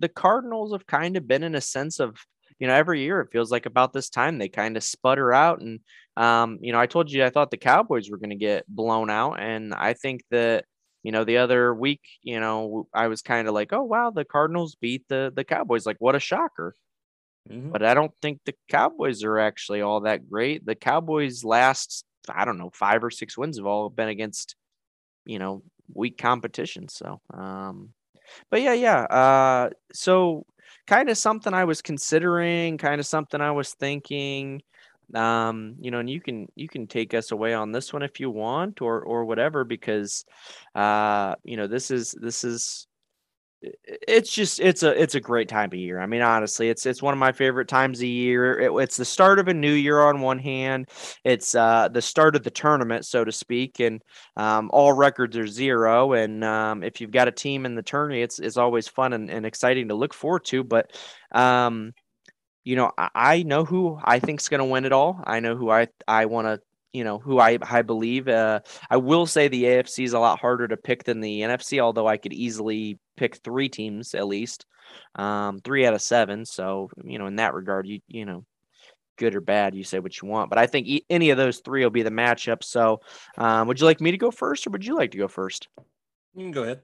[0.00, 2.16] the Cardinals have kind of been in a sense of
[2.58, 5.60] you know, every year it feels like about this time they kind of sputter out.
[5.60, 5.80] And,
[6.16, 9.10] um, you know, I told you I thought the Cowboys were going to get blown
[9.10, 9.40] out.
[9.40, 10.64] And I think that,
[11.02, 14.24] you know, the other week, you know, I was kind of like, oh, wow, the
[14.24, 15.84] Cardinals beat the, the Cowboys.
[15.84, 16.74] Like, what a shocker.
[17.50, 17.70] Mm-hmm.
[17.70, 20.64] But I don't think the Cowboys are actually all that great.
[20.64, 24.56] The Cowboys' last, I don't know, five or six wins have all been against,
[25.26, 25.62] you know,
[25.92, 26.88] weak competition.
[26.88, 27.90] So, um,
[28.50, 29.02] but yeah, yeah.
[29.02, 30.46] Uh, so
[30.86, 34.62] kind of something I was considering, kind of something I was thinking.
[35.14, 38.20] Um, you know, and you can you can take us away on this one if
[38.20, 40.24] you want, or or whatever, because
[40.74, 42.86] uh, you know, this is this is
[43.86, 46.00] it's just it's a it's a great time of year.
[46.00, 48.58] I mean, honestly, it's it's one of my favorite times of year.
[48.58, 50.88] It, it's the start of a new year on one hand.
[51.24, 54.02] It's uh, the start of the tournament, so to speak, and
[54.36, 56.12] um, all records are zero.
[56.12, 59.30] And um, if you've got a team in the tourney, it's it's always fun and,
[59.30, 60.64] and exciting to look forward to.
[60.64, 60.92] But
[61.32, 61.92] um,
[62.64, 65.20] you know, I, I know who I think's going to win it all.
[65.24, 66.60] I know who I I want to
[66.92, 68.28] you know who I I believe.
[68.28, 71.80] Uh, I will say the AFC is a lot harder to pick than the NFC,
[71.80, 74.66] although I could easily pick three teams at least,
[75.14, 76.44] um, three out of seven.
[76.44, 78.44] So you know in that regard, you you know
[79.16, 80.50] good or bad, you say what you want.
[80.50, 82.64] But I think e- any of those three will be the matchup.
[82.64, 83.00] So
[83.38, 85.68] um, would you like me to go first, or would you like to go first?
[86.34, 86.82] You can go ahead.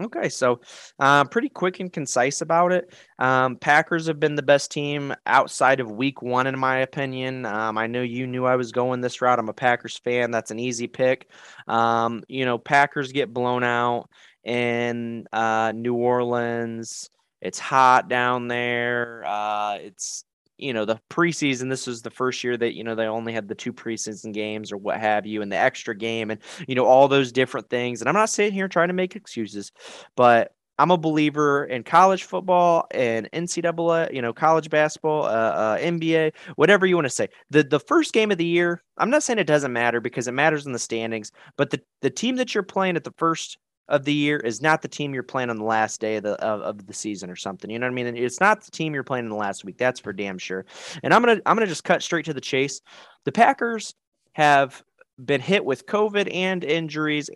[0.00, 0.60] Okay, so
[1.00, 2.94] uh, pretty quick and concise about it.
[3.18, 7.44] Um, Packers have been the best team outside of Week One, in my opinion.
[7.44, 9.40] Um, I know you knew I was going this route.
[9.40, 10.30] I'm a Packers fan.
[10.30, 11.28] That's an easy pick.
[11.66, 14.08] Um, you know, Packers get blown out
[14.48, 17.10] in uh, New Orleans.
[17.40, 19.22] It's hot down there.
[19.26, 20.24] Uh, it's
[20.56, 23.46] you know the preseason this was the first year that you know they only had
[23.46, 26.84] the two preseason games or what have you and the extra game and you know
[26.84, 29.70] all those different things and i'm not sitting here trying to make excuses
[30.16, 35.78] but i'm a believer in college football and ncaa you know college basketball uh, uh,
[35.78, 39.22] nba whatever you want to say the the first game of the year i'm not
[39.22, 42.52] saying it doesn't matter because it matters in the standings but the the team that
[42.52, 45.56] you're playing at the first of the year is not the team you're playing on
[45.56, 47.70] the last day of the of, of, the season or something.
[47.70, 48.16] You know what I mean?
[48.16, 49.78] It's not the team you're playing in the last week.
[49.78, 50.66] That's for damn sure.
[51.02, 52.80] And I'm gonna I'm gonna just cut straight to the chase.
[53.24, 53.94] The Packers
[54.32, 54.82] have
[55.24, 57.30] been hit with COVID and injuries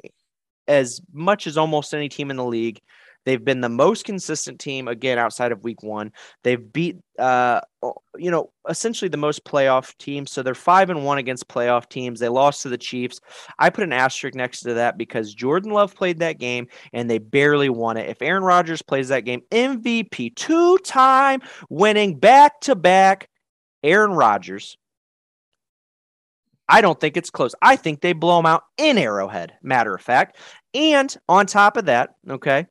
[0.69, 2.81] as much as almost any team in the league.
[3.25, 6.13] They've been the most consistent team again outside of week one.
[6.43, 7.61] They've beat, uh,
[8.17, 10.33] you know, essentially the most playoff teams.
[10.33, 12.21] So they're five and one against playoff teams.
[12.21, 13.21] They lost to the Chiefs.
[13.59, 17.19] I put an asterisk next to that because Jordan Love played that game and they
[17.19, 18.09] barely won it.
[18.09, 23.29] If Aaron Rodgers plays that game, MVP, two time winning back to back,
[23.83, 24.77] Aaron Rodgers.
[26.69, 27.55] I don't think it's close.
[27.61, 30.39] I think they blow them out in Arrowhead, matter of fact.
[30.75, 32.67] And on top of that, okay,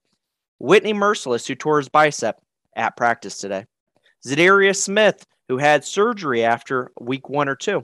[0.61, 2.39] Whitney Mercilus, who tore his bicep
[2.75, 3.65] at practice today.
[4.25, 7.83] Za'Darius Smith, who had surgery after week one or two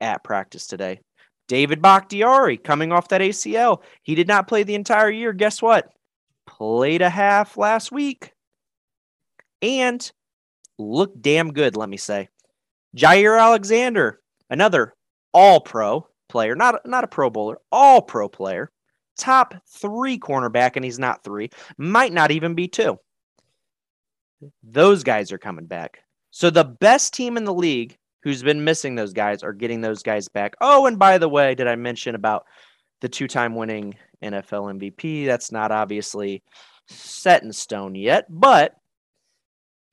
[0.00, 1.00] at practice today.
[1.46, 3.82] David Bakhtiari coming off that ACL.
[4.02, 5.32] He did not play the entire year.
[5.32, 5.88] Guess what?
[6.46, 8.32] Played a half last week
[9.62, 10.10] and
[10.76, 12.28] looked damn good, let me say.
[12.96, 14.94] Jaire Alexander, another
[15.32, 18.72] all pro player, not, not a pro bowler, all pro player,
[19.16, 22.98] top three cornerback, and he's not three, might not even be two.
[24.62, 26.00] Those guys are coming back.
[26.30, 30.02] So the best team in the league who's been missing those guys are getting those
[30.02, 30.54] guys back.
[30.60, 32.46] Oh, and by the way, did I mention about
[33.00, 35.26] the two time winning NFL MVP?
[35.26, 36.42] That's not obviously
[36.88, 38.74] set in stone yet, but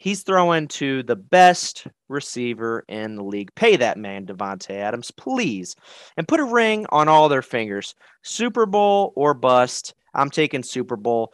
[0.01, 3.53] He's throwing to the best receiver in the league.
[3.53, 5.75] Pay that man, Davante Adams, please,
[6.17, 7.93] and put a ring on all their fingers.
[8.23, 9.93] Super Bowl or bust.
[10.15, 11.31] I'm taking Super Bowl.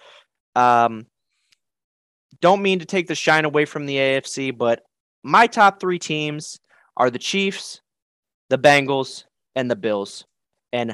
[0.54, 1.06] Um,
[2.42, 4.82] don't mean to take the shine away from the AFC, but
[5.24, 6.60] my top three teams
[6.98, 7.80] are the Chiefs,
[8.50, 9.24] the Bengals,
[9.56, 10.26] and the Bills.
[10.74, 10.94] And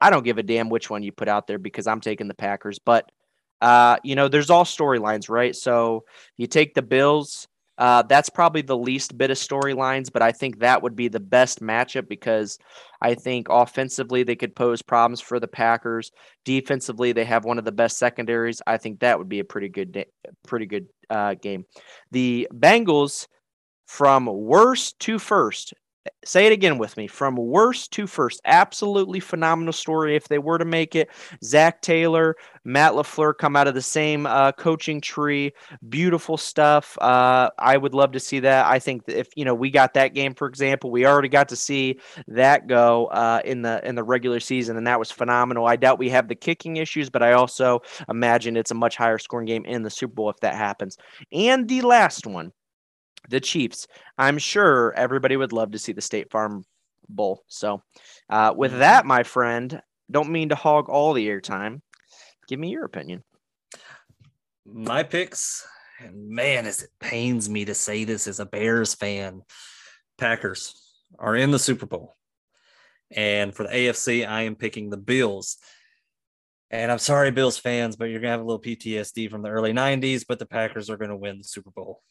[0.00, 2.32] I don't give a damn which one you put out there because I'm taking the
[2.32, 2.78] Packers.
[2.78, 3.12] But
[3.60, 5.54] uh, you know, there's all storylines, right?
[5.54, 6.04] So
[6.36, 7.48] you take the Bills.
[7.78, 11.20] Uh, that's probably the least bit of storylines, but I think that would be the
[11.20, 12.58] best matchup because
[13.02, 16.10] I think offensively they could pose problems for the Packers.
[16.46, 18.62] Defensively, they have one of the best secondaries.
[18.66, 20.06] I think that would be a pretty good, day,
[20.46, 21.66] pretty good uh, game.
[22.12, 23.26] The Bengals,
[23.86, 25.74] from worst to first,
[26.24, 27.06] Say it again with me.
[27.06, 30.16] From worst to first, absolutely phenomenal story.
[30.16, 31.08] If they were to make it,
[31.44, 35.52] Zac Taylor, Matt LaFleur come out of the same uh, coaching tree.
[35.88, 36.98] Beautiful stuff.
[37.00, 38.66] Uh, I would love to see that.
[38.66, 41.56] I think if you know we got that game, for example, we already got to
[41.56, 45.66] see that go uh, in the in the regular season, and that was phenomenal.
[45.66, 49.18] I doubt we have the kicking issues, but I also imagine it's a much higher
[49.18, 50.96] scoring game in the Super Bowl if that happens.
[51.32, 52.52] And the last one
[53.28, 53.86] the Chiefs.
[54.18, 56.64] I'm sure everybody would love to see the State Farm
[57.08, 57.42] Bowl.
[57.48, 57.82] So,
[58.30, 58.80] uh, with mm-hmm.
[58.80, 61.80] that, my friend, don't mean to hog all the airtime.
[62.48, 63.24] Give me your opinion.
[64.64, 65.66] My picks,
[66.00, 69.42] and man, as it pains me to say this as a Bears fan,
[70.18, 70.74] Packers
[71.18, 72.16] are in the Super Bowl.
[73.10, 75.58] And for the AFC, I am picking the Bills.
[76.70, 79.50] And I'm sorry, Bills fans, but you're going to have a little PTSD from the
[79.50, 82.02] early 90s, but the Packers are going to win the Super Bowl.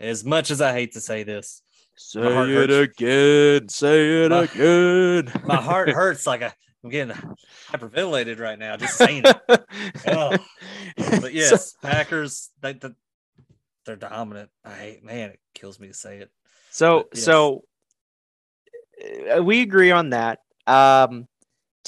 [0.00, 1.62] As much as I hate to say this,
[1.96, 2.98] say it hurts.
[2.98, 3.68] again.
[3.68, 5.32] Say it my, again.
[5.44, 6.52] my heart hurts like I,
[6.84, 7.16] am getting
[7.70, 9.36] hyperventilated right now just saying it.
[10.06, 10.36] oh.
[11.20, 12.90] But yes, so, Packers, they, they,
[13.84, 14.50] they're dominant.
[14.64, 16.30] I hate, man, it kills me to say it.
[16.70, 17.24] So, yes.
[17.24, 17.64] so
[19.36, 20.40] uh, we agree on that.
[20.66, 21.26] Um,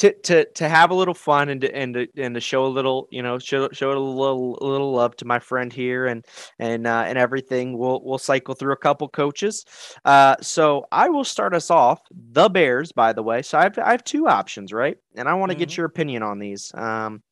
[0.00, 2.68] to to to have a little fun and to, and to, and to show a
[2.68, 6.24] little you know show show a little a little love to my friend here and
[6.58, 7.76] and uh, and everything.
[7.76, 9.66] We'll we'll cycle through a couple coaches.
[10.06, 12.00] Uh, so I will start us off.
[12.10, 13.42] The Bears by the way.
[13.42, 14.96] So I have I have two options right?
[15.16, 15.60] And I want to mm-hmm.
[15.60, 16.72] get your opinion on these.
[16.74, 17.22] Um,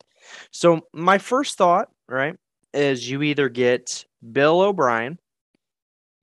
[0.51, 2.37] so my first thought right
[2.75, 5.19] is you either get Bill O'Brien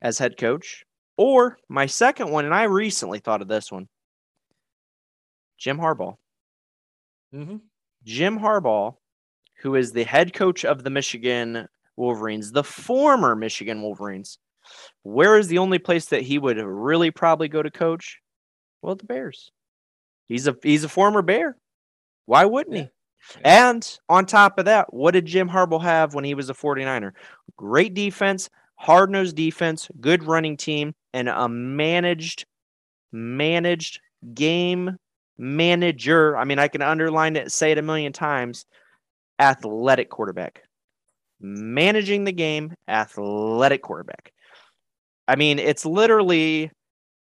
[0.04, 0.84] as head coach
[1.18, 3.88] or my second one and I recently thought of this one
[5.58, 6.18] Jim Harbaugh
[7.36, 7.58] Mm-hmm.
[8.06, 8.96] Jim Harbaugh,
[9.62, 11.68] who is the head coach of the Michigan
[11.98, 14.38] Wolverines, the former Michigan Wolverines.
[15.04, 18.20] Where is the only place that he would really probably go to coach?
[18.82, 19.52] Well, the Bears.
[20.28, 21.58] He's a he's a former Bear.
[22.26, 22.90] Why wouldn't he?
[23.44, 27.12] And on top of that, what did Jim Harbaugh have when he was a 49er?
[27.56, 32.46] Great defense, hard-nosed defense, good running team, and a managed
[33.12, 34.00] managed
[34.34, 34.98] game
[35.38, 36.38] manager.
[36.38, 38.66] I mean, I can underline it, say it a million times.
[39.40, 40.62] Athletic quarterback,
[41.42, 44.32] managing the game, athletic quarterback.
[45.28, 46.72] I mean, it's literally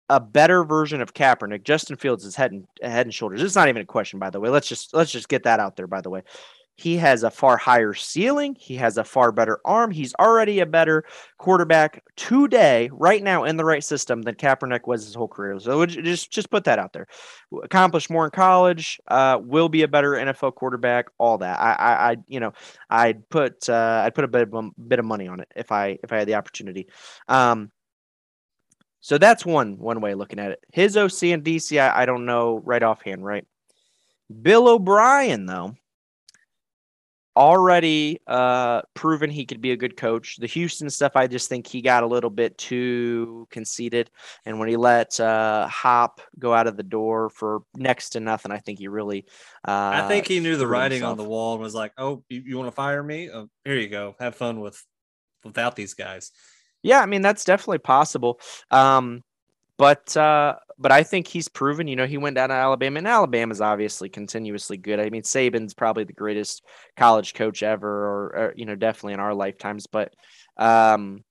[0.10, 1.64] a better version of Kaepernick.
[1.64, 3.42] Justin Fields is head and head and shoulders.
[3.42, 4.50] It's not even a question, by the way.
[4.50, 5.88] Let's just let's just get that out there.
[5.88, 6.24] By the way,
[6.80, 8.56] he has a far higher ceiling.
[8.58, 9.92] He has a far better arm.
[9.92, 11.04] He's already a better
[11.38, 15.60] quarterback today, right now, in the right system than Kaepernick was his whole career.
[15.60, 17.08] So just just put that out there.
[17.64, 18.98] Accomplished more in college.
[19.10, 21.08] Uh, will be a better NFL quarterback.
[21.18, 21.60] All that.
[21.60, 22.54] I, I, I you know,
[22.90, 26.00] I'd put uh, I'd put a bit of, bit of money on it if I
[26.02, 26.88] if I had the opportunity.
[27.28, 27.72] Um,
[29.02, 30.64] so that's one one way of looking at it.
[30.72, 33.46] His OC and DC, I, I don't know right offhand, right?
[34.42, 35.76] Bill O'Brien, though,
[37.36, 40.38] already uh, proven he could be a good coach.
[40.38, 44.12] The Houston stuff, I just think he got a little bit too conceited.
[44.46, 48.52] And when he let uh, Hop go out of the door for next to nothing,
[48.52, 49.26] I think he really.
[49.68, 51.12] Uh, I think he knew the writing himself.
[51.12, 53.30] on the wall and was like, "Oh, you, you want to fire me?
[53.32, 54.16] Oh, here you go.
[54.20, 54.84] Have fun with
[55.44, 56.32] without these guys."
[56.82, 58.40] Yeah, I mean that's definitely possible.
[58.72, 59.24] Um,
[59.80, 61.88] but uh, but I think he's proven.
[61.88, 65.00] You know, he went down to Alabama, and Alabama's obviously continuously good.
[65.00, 66.64] I mean, Saban's probably the greatest
[66.98, 69.88] college coach ever, or, or you know, definitely in our lifetimes.
[69.88, 70.14] But
[70.58, 71.24] um,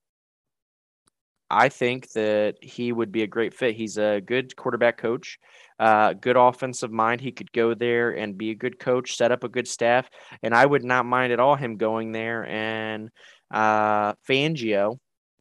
[1.50, 3.76] I think that he would be a great fit.
[3.76, 5.38] He's a good quarterback coach,
[5.78, 7.20] uh, good offensive mind.
[7.20, 10.08] He could go there and be a good coach, set up a good staff,
[10.42, 13.10] and I would not mind at all him going there and
[13.50, 14.98] uh, Fangio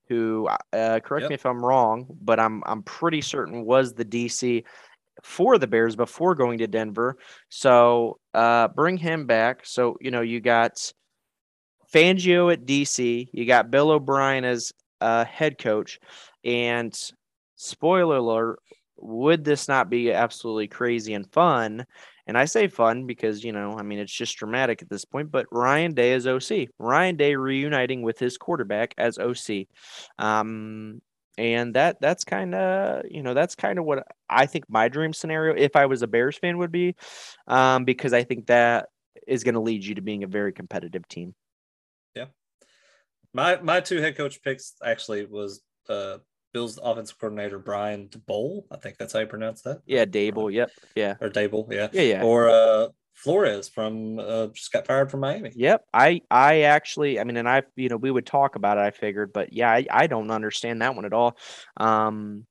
[0.07, 1.29] who uh, correct yep.
[1.29, 4.63] me if I'm wrong, but I'm I'm pretty certain was the DC
[5.23, 7.17] for the Bears before going to Denver.
[7.49, 9.65] So uh, bring him back.
[9.65, 10.91] So you know you got
[11.93, 13.27] Fangio at DC.
[13.31, 15.99] You got Bill O'Brien as uh, head coach,
[16.43, 16.97] and
[17.55, 18.59] spoiler alert:
[18.97, 21.85] would this not be absolutely crazy and fun?
[22.27, 25.31] And I say fun because, you know, I mean, it's just dramatic at this point,
[25.31, 26.69] but Ryan Day is OC.
[26.77, 29.67] Ryan Day reuniting with his quarterback as OC.
[30.19, 31.01] Um,
[31.37, 35.13] and that that's kind of you know that's kind of what I think my dream
[35.13, 36.95] scenario if I was a Bears fan would be,
[37.47, 38.89] um, because I think that
[39.27, 41.35] is going to lead you to being a very competitive team.
[42.15, 42.25] Yeah,
[43.33, 46.17] my my two head coach picks actually was uh,
[46.57, 48.63] Bills offensive coordinator Brian Daboll.
[48.71, 49.81] I think that's how you pronounce that.
[49.85, 50.51] Yeah, Dable.
[50.51, 50.71] Yep.
[50.95, 51.13] Yeah.
[51.21, 51.71] Or Dable.
[51.71, 51.89] Yeah.
[51.91, 52.01] Yeah.
[52.01, 52.23] Yeah.
[52.23, 55.51] Or uh, Flores from uh, just got fired from Miami.
[55.55, 55.85] Yep.
[55.93, 58.89] I I actually I mean and I you know we would talk about it I
[58.89, 61.37] figured but yeah I, I don't understand that one at all.
[61.77, 62.47] Um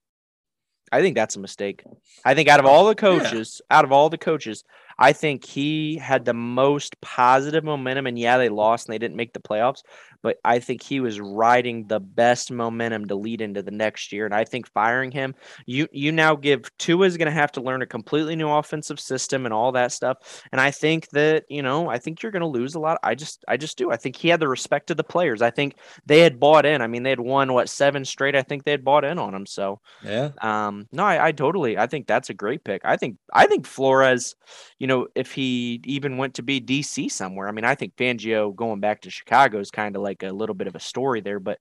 [0.92, 1.82] I think that's a mistake.
[2.24, 3.76] I think out of all the coaches, yeah.
[3.76, 4.62] out of all the coaches,
[4.98, 8.06] I think he had the most positive momentum.
[8.06, 9.82] And yeah, they lost and they didn't make the playoffs,
[10.22, 14.24] but I think he was riding the best momentum to lead into the next year.
[14.24, 15.34] And I think firing him,
[15.66, 18.98] you you now give Tua is going to have to learn a completely new offensive
[18.98, 20.42] system and all that stuff.
[20.52, 22.98] And I think that you know, I think you're going to lose a lot.
[23.02, 23.90] I just I just do.
[23.90, 25.42] I think he had the respect of the players.
[25.42, 25.76] I think
[26.06, 26.82] they had bought in.
[26.82, 28.34] I mean, they had won what seven straight.
[28.34, 29.46] I think they had bought in on him.
[29.46, 31.78] So yeah, um, no, I, I totally.
[31.78, 32.82] I think that's a great pick.
[32.84, 34.34] I think I think Flores.
[34.78, 37.48] You you know, if he even went to be DC somewhere.
[37.48, 40.54] I mean, I think Fangio going back to Chicago is kind of like a little
[40.54, 41.58] bit of a story there, but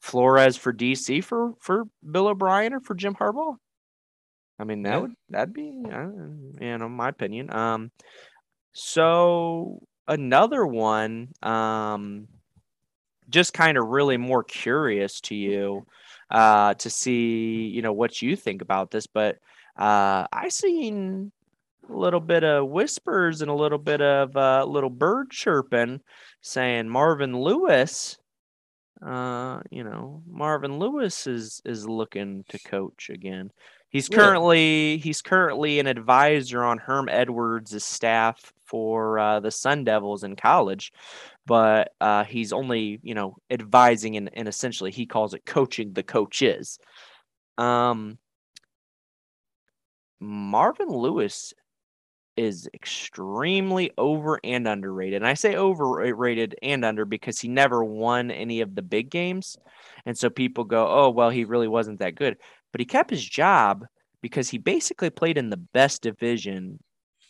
[0.00, 3.56] Flores for DC for for Bill O'Brien or for Jim Harbaugh.
[4.60, 4.98] I mean, that yeah.
[4.98, 6.06] would that'd be uh,
[6.60, 7.52] you know my opinion.
[7.52, 7.90] Um,
[8.74, 12.28] so another one, um,
[13.28, 15.84] just kind of really more curious to you,
[16.30, 19.34] uh, to see you know what you think about this, but
[19.76, 21.32] uh, I seen
[21.88, 26.00] a little bit of whispers and a little bit of a uh, little bird chirping
[26.40, 28.18] saying Marvin Lewis
[29.04, 33.50] uh you know Marvin Lewis is is looking to coach again.
[33.90, 40.24] He's currently he's currently an advisor on Herm Edwards' staff for uh, the Sun Devils
[40.24, 40.92] in college,
[41.46, 46.02] but uh, he's only you know advising and, and essentially he calls it coaching the
[46.02, 46.78] coaches.
[47.56, 48.18] Um,
[50.20, 51.54] Marvin Lewis
[52.38, 55.16] is extremely over and underrated.
[55.16, 59.56] And I say overrated and under because he never won any of the big games.
[60.06, 62.36] And so people go, oh, well, he really wasn't that good.
[62.72, 63.84] But he kept his job
[64.22, 66.78] because he basically played in the best division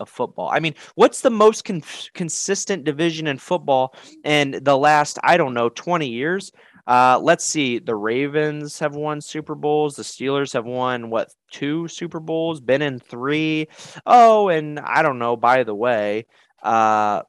[0.00, 0.48] of football.
[0.52, 1.82] I mean, what's the most con-
[2.14, 3.94] consistent division in football
[4.24, 6.52] in the last, I don't know, 20 years?
[6.88, 7.78] Uh, let's see.
[7.78, 9.94] The Ravens have won Super Bowls.
[9.94, 12.62] The Steelers have won what two Super Bowls?
[12.62, 13.68] Been in three.
[14.06, 15.36] Oh, and I don't know.
[15.36, 16.24] By the way,
[16.62, 17.22] uh,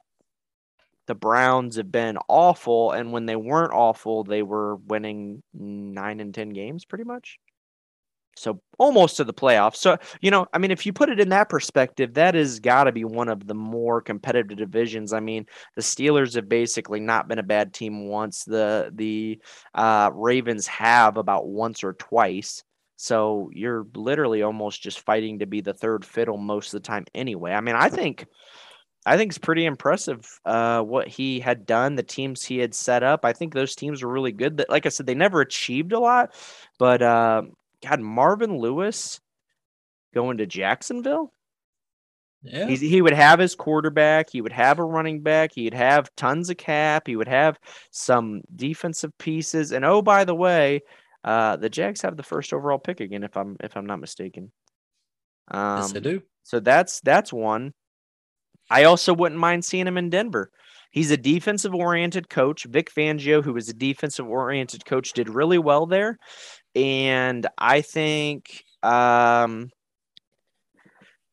[1.06, 6.32] the Browns have been awful, and when they weren't awful, they were winning nine and
[6.32, 7.38] ten games, pretty much.
[8.40, 9.76] So almost to the playoffs.
[9.76, 12.84] So, you know, I mean, if you put it in that perspective, that has got
[12.84, 15.12] to be one of the more competitive divisions.
[15.12, 18.44] I mean, the Steelers have basically not been a bad team once.
[18.44, 19.40] The the
[19.74, 22.64] uh, Ravens have about once or twice.
[22.96, 27.06] So you're literally almost just fighting to be the third fiddle most of the time
[27.14, 27.52] anyway.
[27.52, 28.26] I mean, I think
[29.06, 33.02] I think it's pretty impressive uh, what he had done, the teams he had set
[33.02, 33.24] up.
[33.24, 34.58] I think those teams were really good.
[34.58, 36.34] That, like I said, they never achieved a lot,
[36.78, 37.42] but uh,
[37.82, 39.20] God, Marvin Lewis
[40.14, 41.32] going to Jacksonville.
[42.42, 42.66] Yeah.
[42.66, 44.30] He's, he would have his quarterback.
[44.30, 45.50] He would have a running back.
[45.54, 47.06] He'd have tons of cap.
[47.06, 47.58] He would have
[47.90, 49.72] some defensive pieces.
[49.72, 50.80] And oh, by the way,
[51.22, 54.52] uh, the Jags have the first overall pick again, if I'm if I'm not mistaken.
[55.48, 56.22] Um, yes, they do.
[56.44, 57.74] So that's that's one.
[58.70, 60.50] I also wouldn't mind seeing him in Denver.
[60.90, 62.64] He's a defensive oriented coach.
[62.64, 66.18] Vic Fangio, who was a defensive oriented coach, did really well there
[66.74, 69.70] and I think um,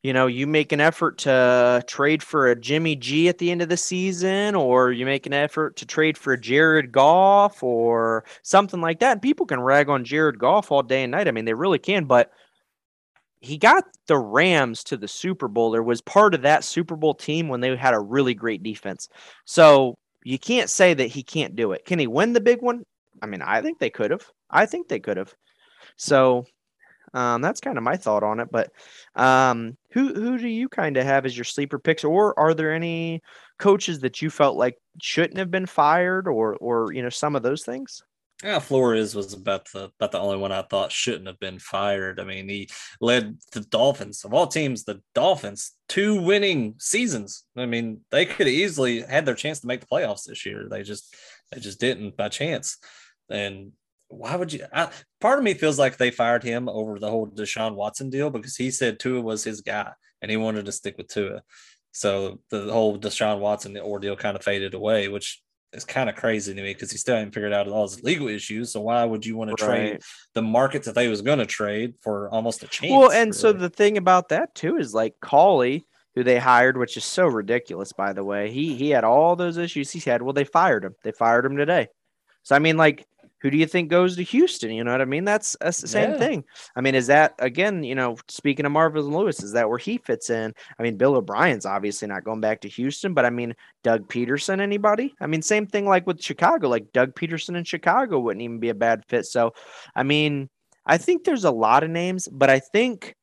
[0.07, 3.61] you know, you make an effort to trade for a Jimmy G at the end
[3.61, 8.79] of the season, or you make an effort to trade for Jared Goff or something
[8.79, 9.13] like that.
[9.13, 11.27] And people can rag on Jared Goff all day and night.
[11.27, 12.31] I mean, they really can, but
[13.41, 15.71] he got the Rams to the Super Bowl.
[15.71, 19.09] There was part of that Super Bowl team when they had a really great defense.
[19.45, 21.83] So you can't say that he can't do it.
[21.85, 22.83] Can he win the big one?
[23.21, 24.25] I mean, I think they could have.
[24.49, 25.33] I think they could have.
[25.95, 26.45] So
[27.13, 28.49] um, that's kind of my thought on it.
[28.51, 28.71] But
[29.15, 32.73] um, who who do you kind of have as your sleeper picks, or are there
[32.73, 33.21] any
[33.59, 37.43] coaches that you felt like shouldn't have been fired, or or you know some of
[37.43, 38.01] those things?
[38.43, 42.19] Yeah, Flores was about the about the only one I thought shouldn't have been fired.
[42.19, 42.69] I mean, he
[43.01, 47.45] led the Dolphins of all teams, the Dolphins two winning seasons.
[47.55, 50.67] I mean, they could have easily had their chance to make the playoffs this year.
[50.69, 51.15] They just
[51.51, 52.77] they just didn't by chance.
[53.27, 53.71] And
[54.09, 54.65] why would you?
[54.73, 54.89] I,
[55.19, 58.55] part of me feels like they fired him over the whole Deshaun Watson deal because
[58.55, 59.91] he said Tua was his guy
[60.21, 61.43] and he wanted to stick with Tua.
[61.91, 65.41] So the whole Deshaun Watson ordeal kind of faded away, which
[65.73, 68.27] is kind of crazy to me because he still hasn't figured out all his legal
[68.27, 68.71] issues.
[68.71, 69.91] So why would you want to right.
[69.91, 70.01] trade
[70.33, 72.91] the market that they was going to trade for almost a chance?
[72.91, 73.33] Well, and really?
[73.33, 75.85] so the thing about that too is like Culley,
[76.15, 78.51] who they hired, which is so ridiculous, by the way.
[78.51, 80.21] He he had all those issues he had.
[80.21, 80.95] Well, they fired him.
[81.03, 81.87] They fired him today.
[82.43, 83.05] So I mean, like
[83.41, 84.71] who do you think goes to Houston?
[84.71, 85.25] You know what I mean?
[85.25, 86.17] That's, that's the same yeah.
[86.17, 86.43] thing.
[86.75, 89.97] I mean, is that again, you know, speaking of Marvin Lewis, is that where he
[89.97, 90.53] fits in?
[90.79, 94.59] I mean, Bill O'Brien's obviously not going back to Houston, but I mean, Doug Pederson,
[94.59, 95.13] anybody?
[95.21, 98.69] I mean, same thing like with Chicago, like Doug Pederson in Chicago wouldn't even be
[98.69, 99.25] a bad fit.
[99.25, 99.53] So,
[99.95, 100.49] I mean,
[100.85, 103.15] I think there's a lot of names, but I think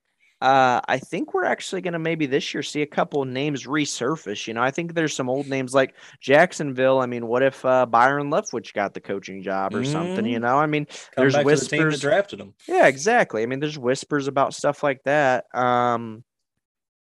[0.44, 4.46] uh, I think we're actually going to maybe this year see a couple names resurface.
[4.46, 7.00] You know, I think there's some old names like Jacksonville.
[7.00, 9.86] I mean, what if uh, Byron Leftwich got the coaching job or mm.
[9.86, 10.26] something?
[10.26, 10.42] You mm.
[10.42, 11.94] know, I mean, Come there's whispers.
[11.94, 12.52] The drafted him.
[12.68, 13.42] Yeah, exactly.
[13.42, 15.46] I mean, there's whispers about stuff like that.
[15.54, 16.24] Um,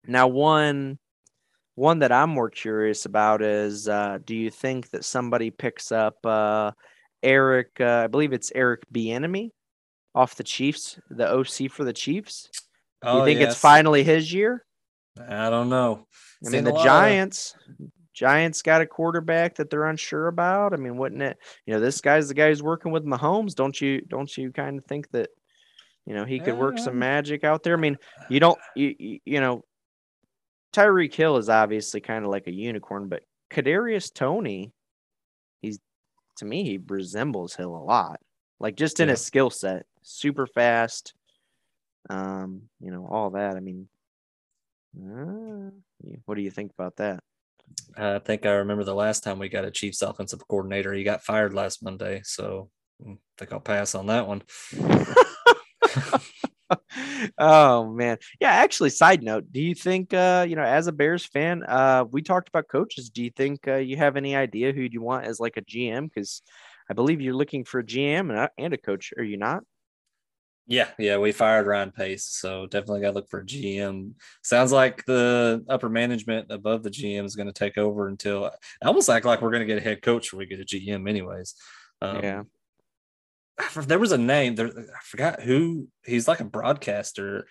[0.06, 0.98] now, one
[1.76, 6.18] one that I'm more curious about is, uh, do you think that somebody picks up
[6.26, 6.72] uh,
[7.22, 7.80] Eric?
[7.80, 9.48] Uh, I believe it's Eric Bieniemy
[10.14, 12.50] off the Chiefs, the OC for the Chiefs.
[13.02, 13.52] Oh, you think yes.
[13.52, 14.64] it's finally his year?
[15.28, 16.06] I don't know.
[16.46, 17.90] I mean, the Giants, of...
[18.14, 20.72] Giants got a quarterback that they're unsure about.
[20.72, 21.38] I mean, wouldn't it?
[21.66, 23.54] You know, this guy's the guy who's working with Mahomes.
[23.54, 24.02] Don't you?
[24.02, 25.30] Don't you kind of think that?
[26.06, 27.76] You know, he could work some magic out there.
[27.76, 27.96] I mean,
[28.28, 28.58] you don't.
[28.74, 29.64] You you know,
[30.72, 34.72] Tyreek Hill is obviously kind of like a unicorn, but Kadarius Toney,
[35.60, 35.78] he's
[36.36, 38.20] to me he resembles Hill a lot.
[38.58, 39.12] Like just in yeah.
[39.12, 41.14] his skill set, super fast
[42.08, 43.56] um, you know, all that.
[43.56, 43.88] I mean,
[44.96, 45.70] uh,
[46.24, 47.22] what do you think about that?
[47.96, 50.92] I think I remember the last time we got a Chiefs offensive coordinator.
[50.92, 52.70] He got fired last Monday, so
[53.06, 54.42] I think I'll pass on that one.
[57.38, 58.50] oh man, yeah.
[58.50, 62.22] Actually, side note: Do you think, uh, you know, as a Bears fan, uh, we
[62.22, 63.10] talked about coaches.
[63.10, 66.10] Do you think uh, you have any idea who you want as like a GM?
[66.12, 66.42] Because
[66.88, 69.12] I believe you're looking for a GM and a, and a coach.
[69.16, 69.62] Are you not?
[70.66, 74.12] Yeah, yeah, we fired Ryan Pace, so definitely got to look for a GM.
[74.44, 78.86] Sounds like the upper management above the GM is going to take over until I
[78.86, 81.08] almost act like we're going to get a head coach when we get a GM,
[81.08, 81.56] anyways.
[82.00, 82.42] Um, yeah,
[83.86, 84.68] there was a name there.
[84.68, 85.88] I forgot who.
[86.04, 87.46] He's like a broadcaster,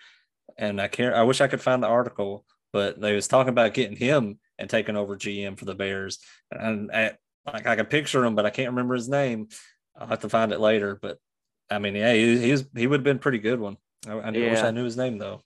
[0.56, 1.14] and I can't.
[1.14, 4.70] I wish I could find the article, but they was talking about getting him and
[4.70, 6.18] taking over GM for the Bears,
[6.50, 7.12] and I,
[7.46, 9.48] like I can picture him, but I can't remember his name.
[9.96, 11.18] I'll have to find it later, but
[11.70, 13.76] I mean, yeah, he, he he would have been pretty good one.
[14.08, 14.50] I, I yeah.
[14.50, 15.42] wish I knew his name though.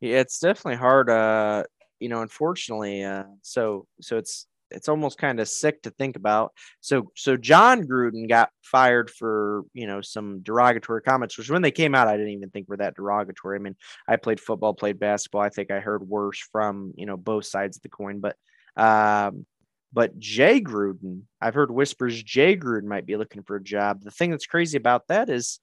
[0.00, 1.10] Yeah, it's definitely hard.
[1.10, 1.64] Uh,
[2.00, 6.52] you know, unfortunately, uh, so so it's it's almost kind of sick to think about.
[6.80, 11.70] So so Jon Gruden got fired for you know some derogatory comments, which when they
[11.70, 13.56] came out, I didn't even think were that derogatory.
[13.58, 13.76] I mean,
[14.08, 15.42] I played football, played basketball.
[15.42, 18.36] I think I heard worse from you know both sides of the coin, but
[18.76, 19.46] um,
[19.94, 24.02] but Jay Gruden, I've heard whispers Jay Gruden might be looking for a job.
[24.02, 25.60] The thing that's crazy about that is,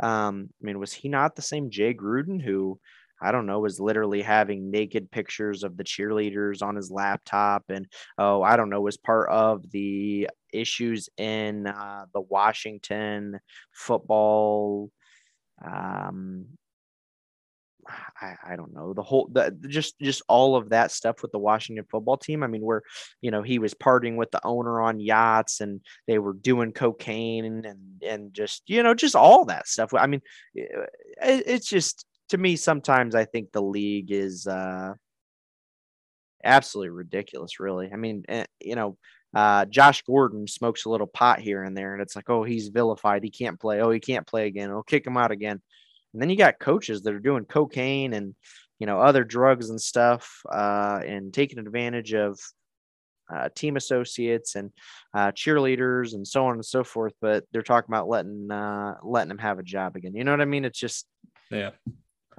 [0.00, 2.78] um, I mean, was he not the same Jay Gruden who,
[3.20, 7.86] I don't know, was literally having naked pictures of the cheerleaders on his laptop and,
[8.18, 13.40] oh, I don't know, was part of the issues in uh, the Washington
[13.72, 14.90] football
[15.64, 16.46] um,
[17.88, 21.38] I, I don't know the whole the just just all of that stuff with the
[21.38, 22.42] Washington football team.
[22.42, 22.82] I mean, where
[23.20, 27.44] you know he was partying with the owner on yachts and they were doing cocaine
[27.44, 29.92] and and, just you know just all that stuff.
[29.94, 30.22] I mean,
[30.54, 30.88] it,
[31.22, 34.94] it's just to me sometimes I think the league is uh,
[36.44, 37.60] absolutely ridiculous.
[37.60, 38.96] Really, I mean, eh, you know.
[39.34, 42.68] Uh, Josh Gordon smokes a little pot here and there, and it's like, oh, he's
[42.68, 43.24] vilified.
[43.24, 43.80] He can't play.
[43.80, 44.70] Oh, he can't play again.
[44.70, 45.62] We'll kick him out again.
[46.12, 48.34] And then you got coaches that are doing cocaine and
[48.78, 52.38] you know other drugs and stuff, uh, and taking advantage of
[53.32, 54.70] uh, team associates and
[55.14, 57.14] uh, cheerleaders and so on and so forth.
[57.20, 60.14] But they're talking about letting uh, letting them have a job again.
[60.14, 60.64] You know what I mean?
[60.64, 61.06] It's just
[61.50, 61.70] yeah.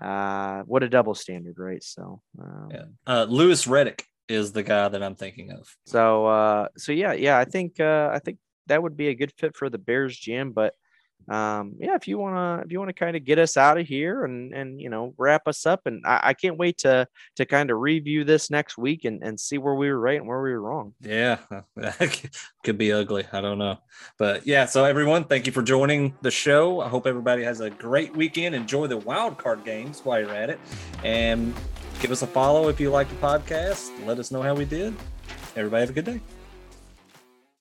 [0.02, 1.84] Uh, what a double standard, right?
[1.84, 2.84] So um, yeah.
[3.06, 5.68] Uh, Louis Riddick is the guy that I'm thinking of.
[5.86, 7.38] So uh, so yeah, yeah.
[7.38, 10.54] I think uh, I think that would be a good fit for the Bears GM,
[10.54, 10.74] but
[11.30, 14.26] um, yeah, if you wanna if you wanna kind of get us out of here
[14.26, 17.08] and and you know wrap us up, and I, I can't wait to
[17.38, 20.28] to kind of review this next week and and see where we were right and
[20.28, 20.94] where we were wrong.
[21.02, 21.38] Yeah,
[22.64, 23.26] could be ugly.
[23.32, 23.78] I don't know,
[24.18, 24.66] but yeah.
[24.66, 26.82] So everyone, thank you for joining the show.
[26.82, 28.56] I hope everybody has a great weekend.
[28.56, 30.60] Enjoy the wild card games while you're at it,
[31.04, 31.54] and
[32.00, 33.92] give us a follow if you like the podcast.
[34.06, 34.96] Let us know how we did.
[35.56, 36.22] Everybody have a good day.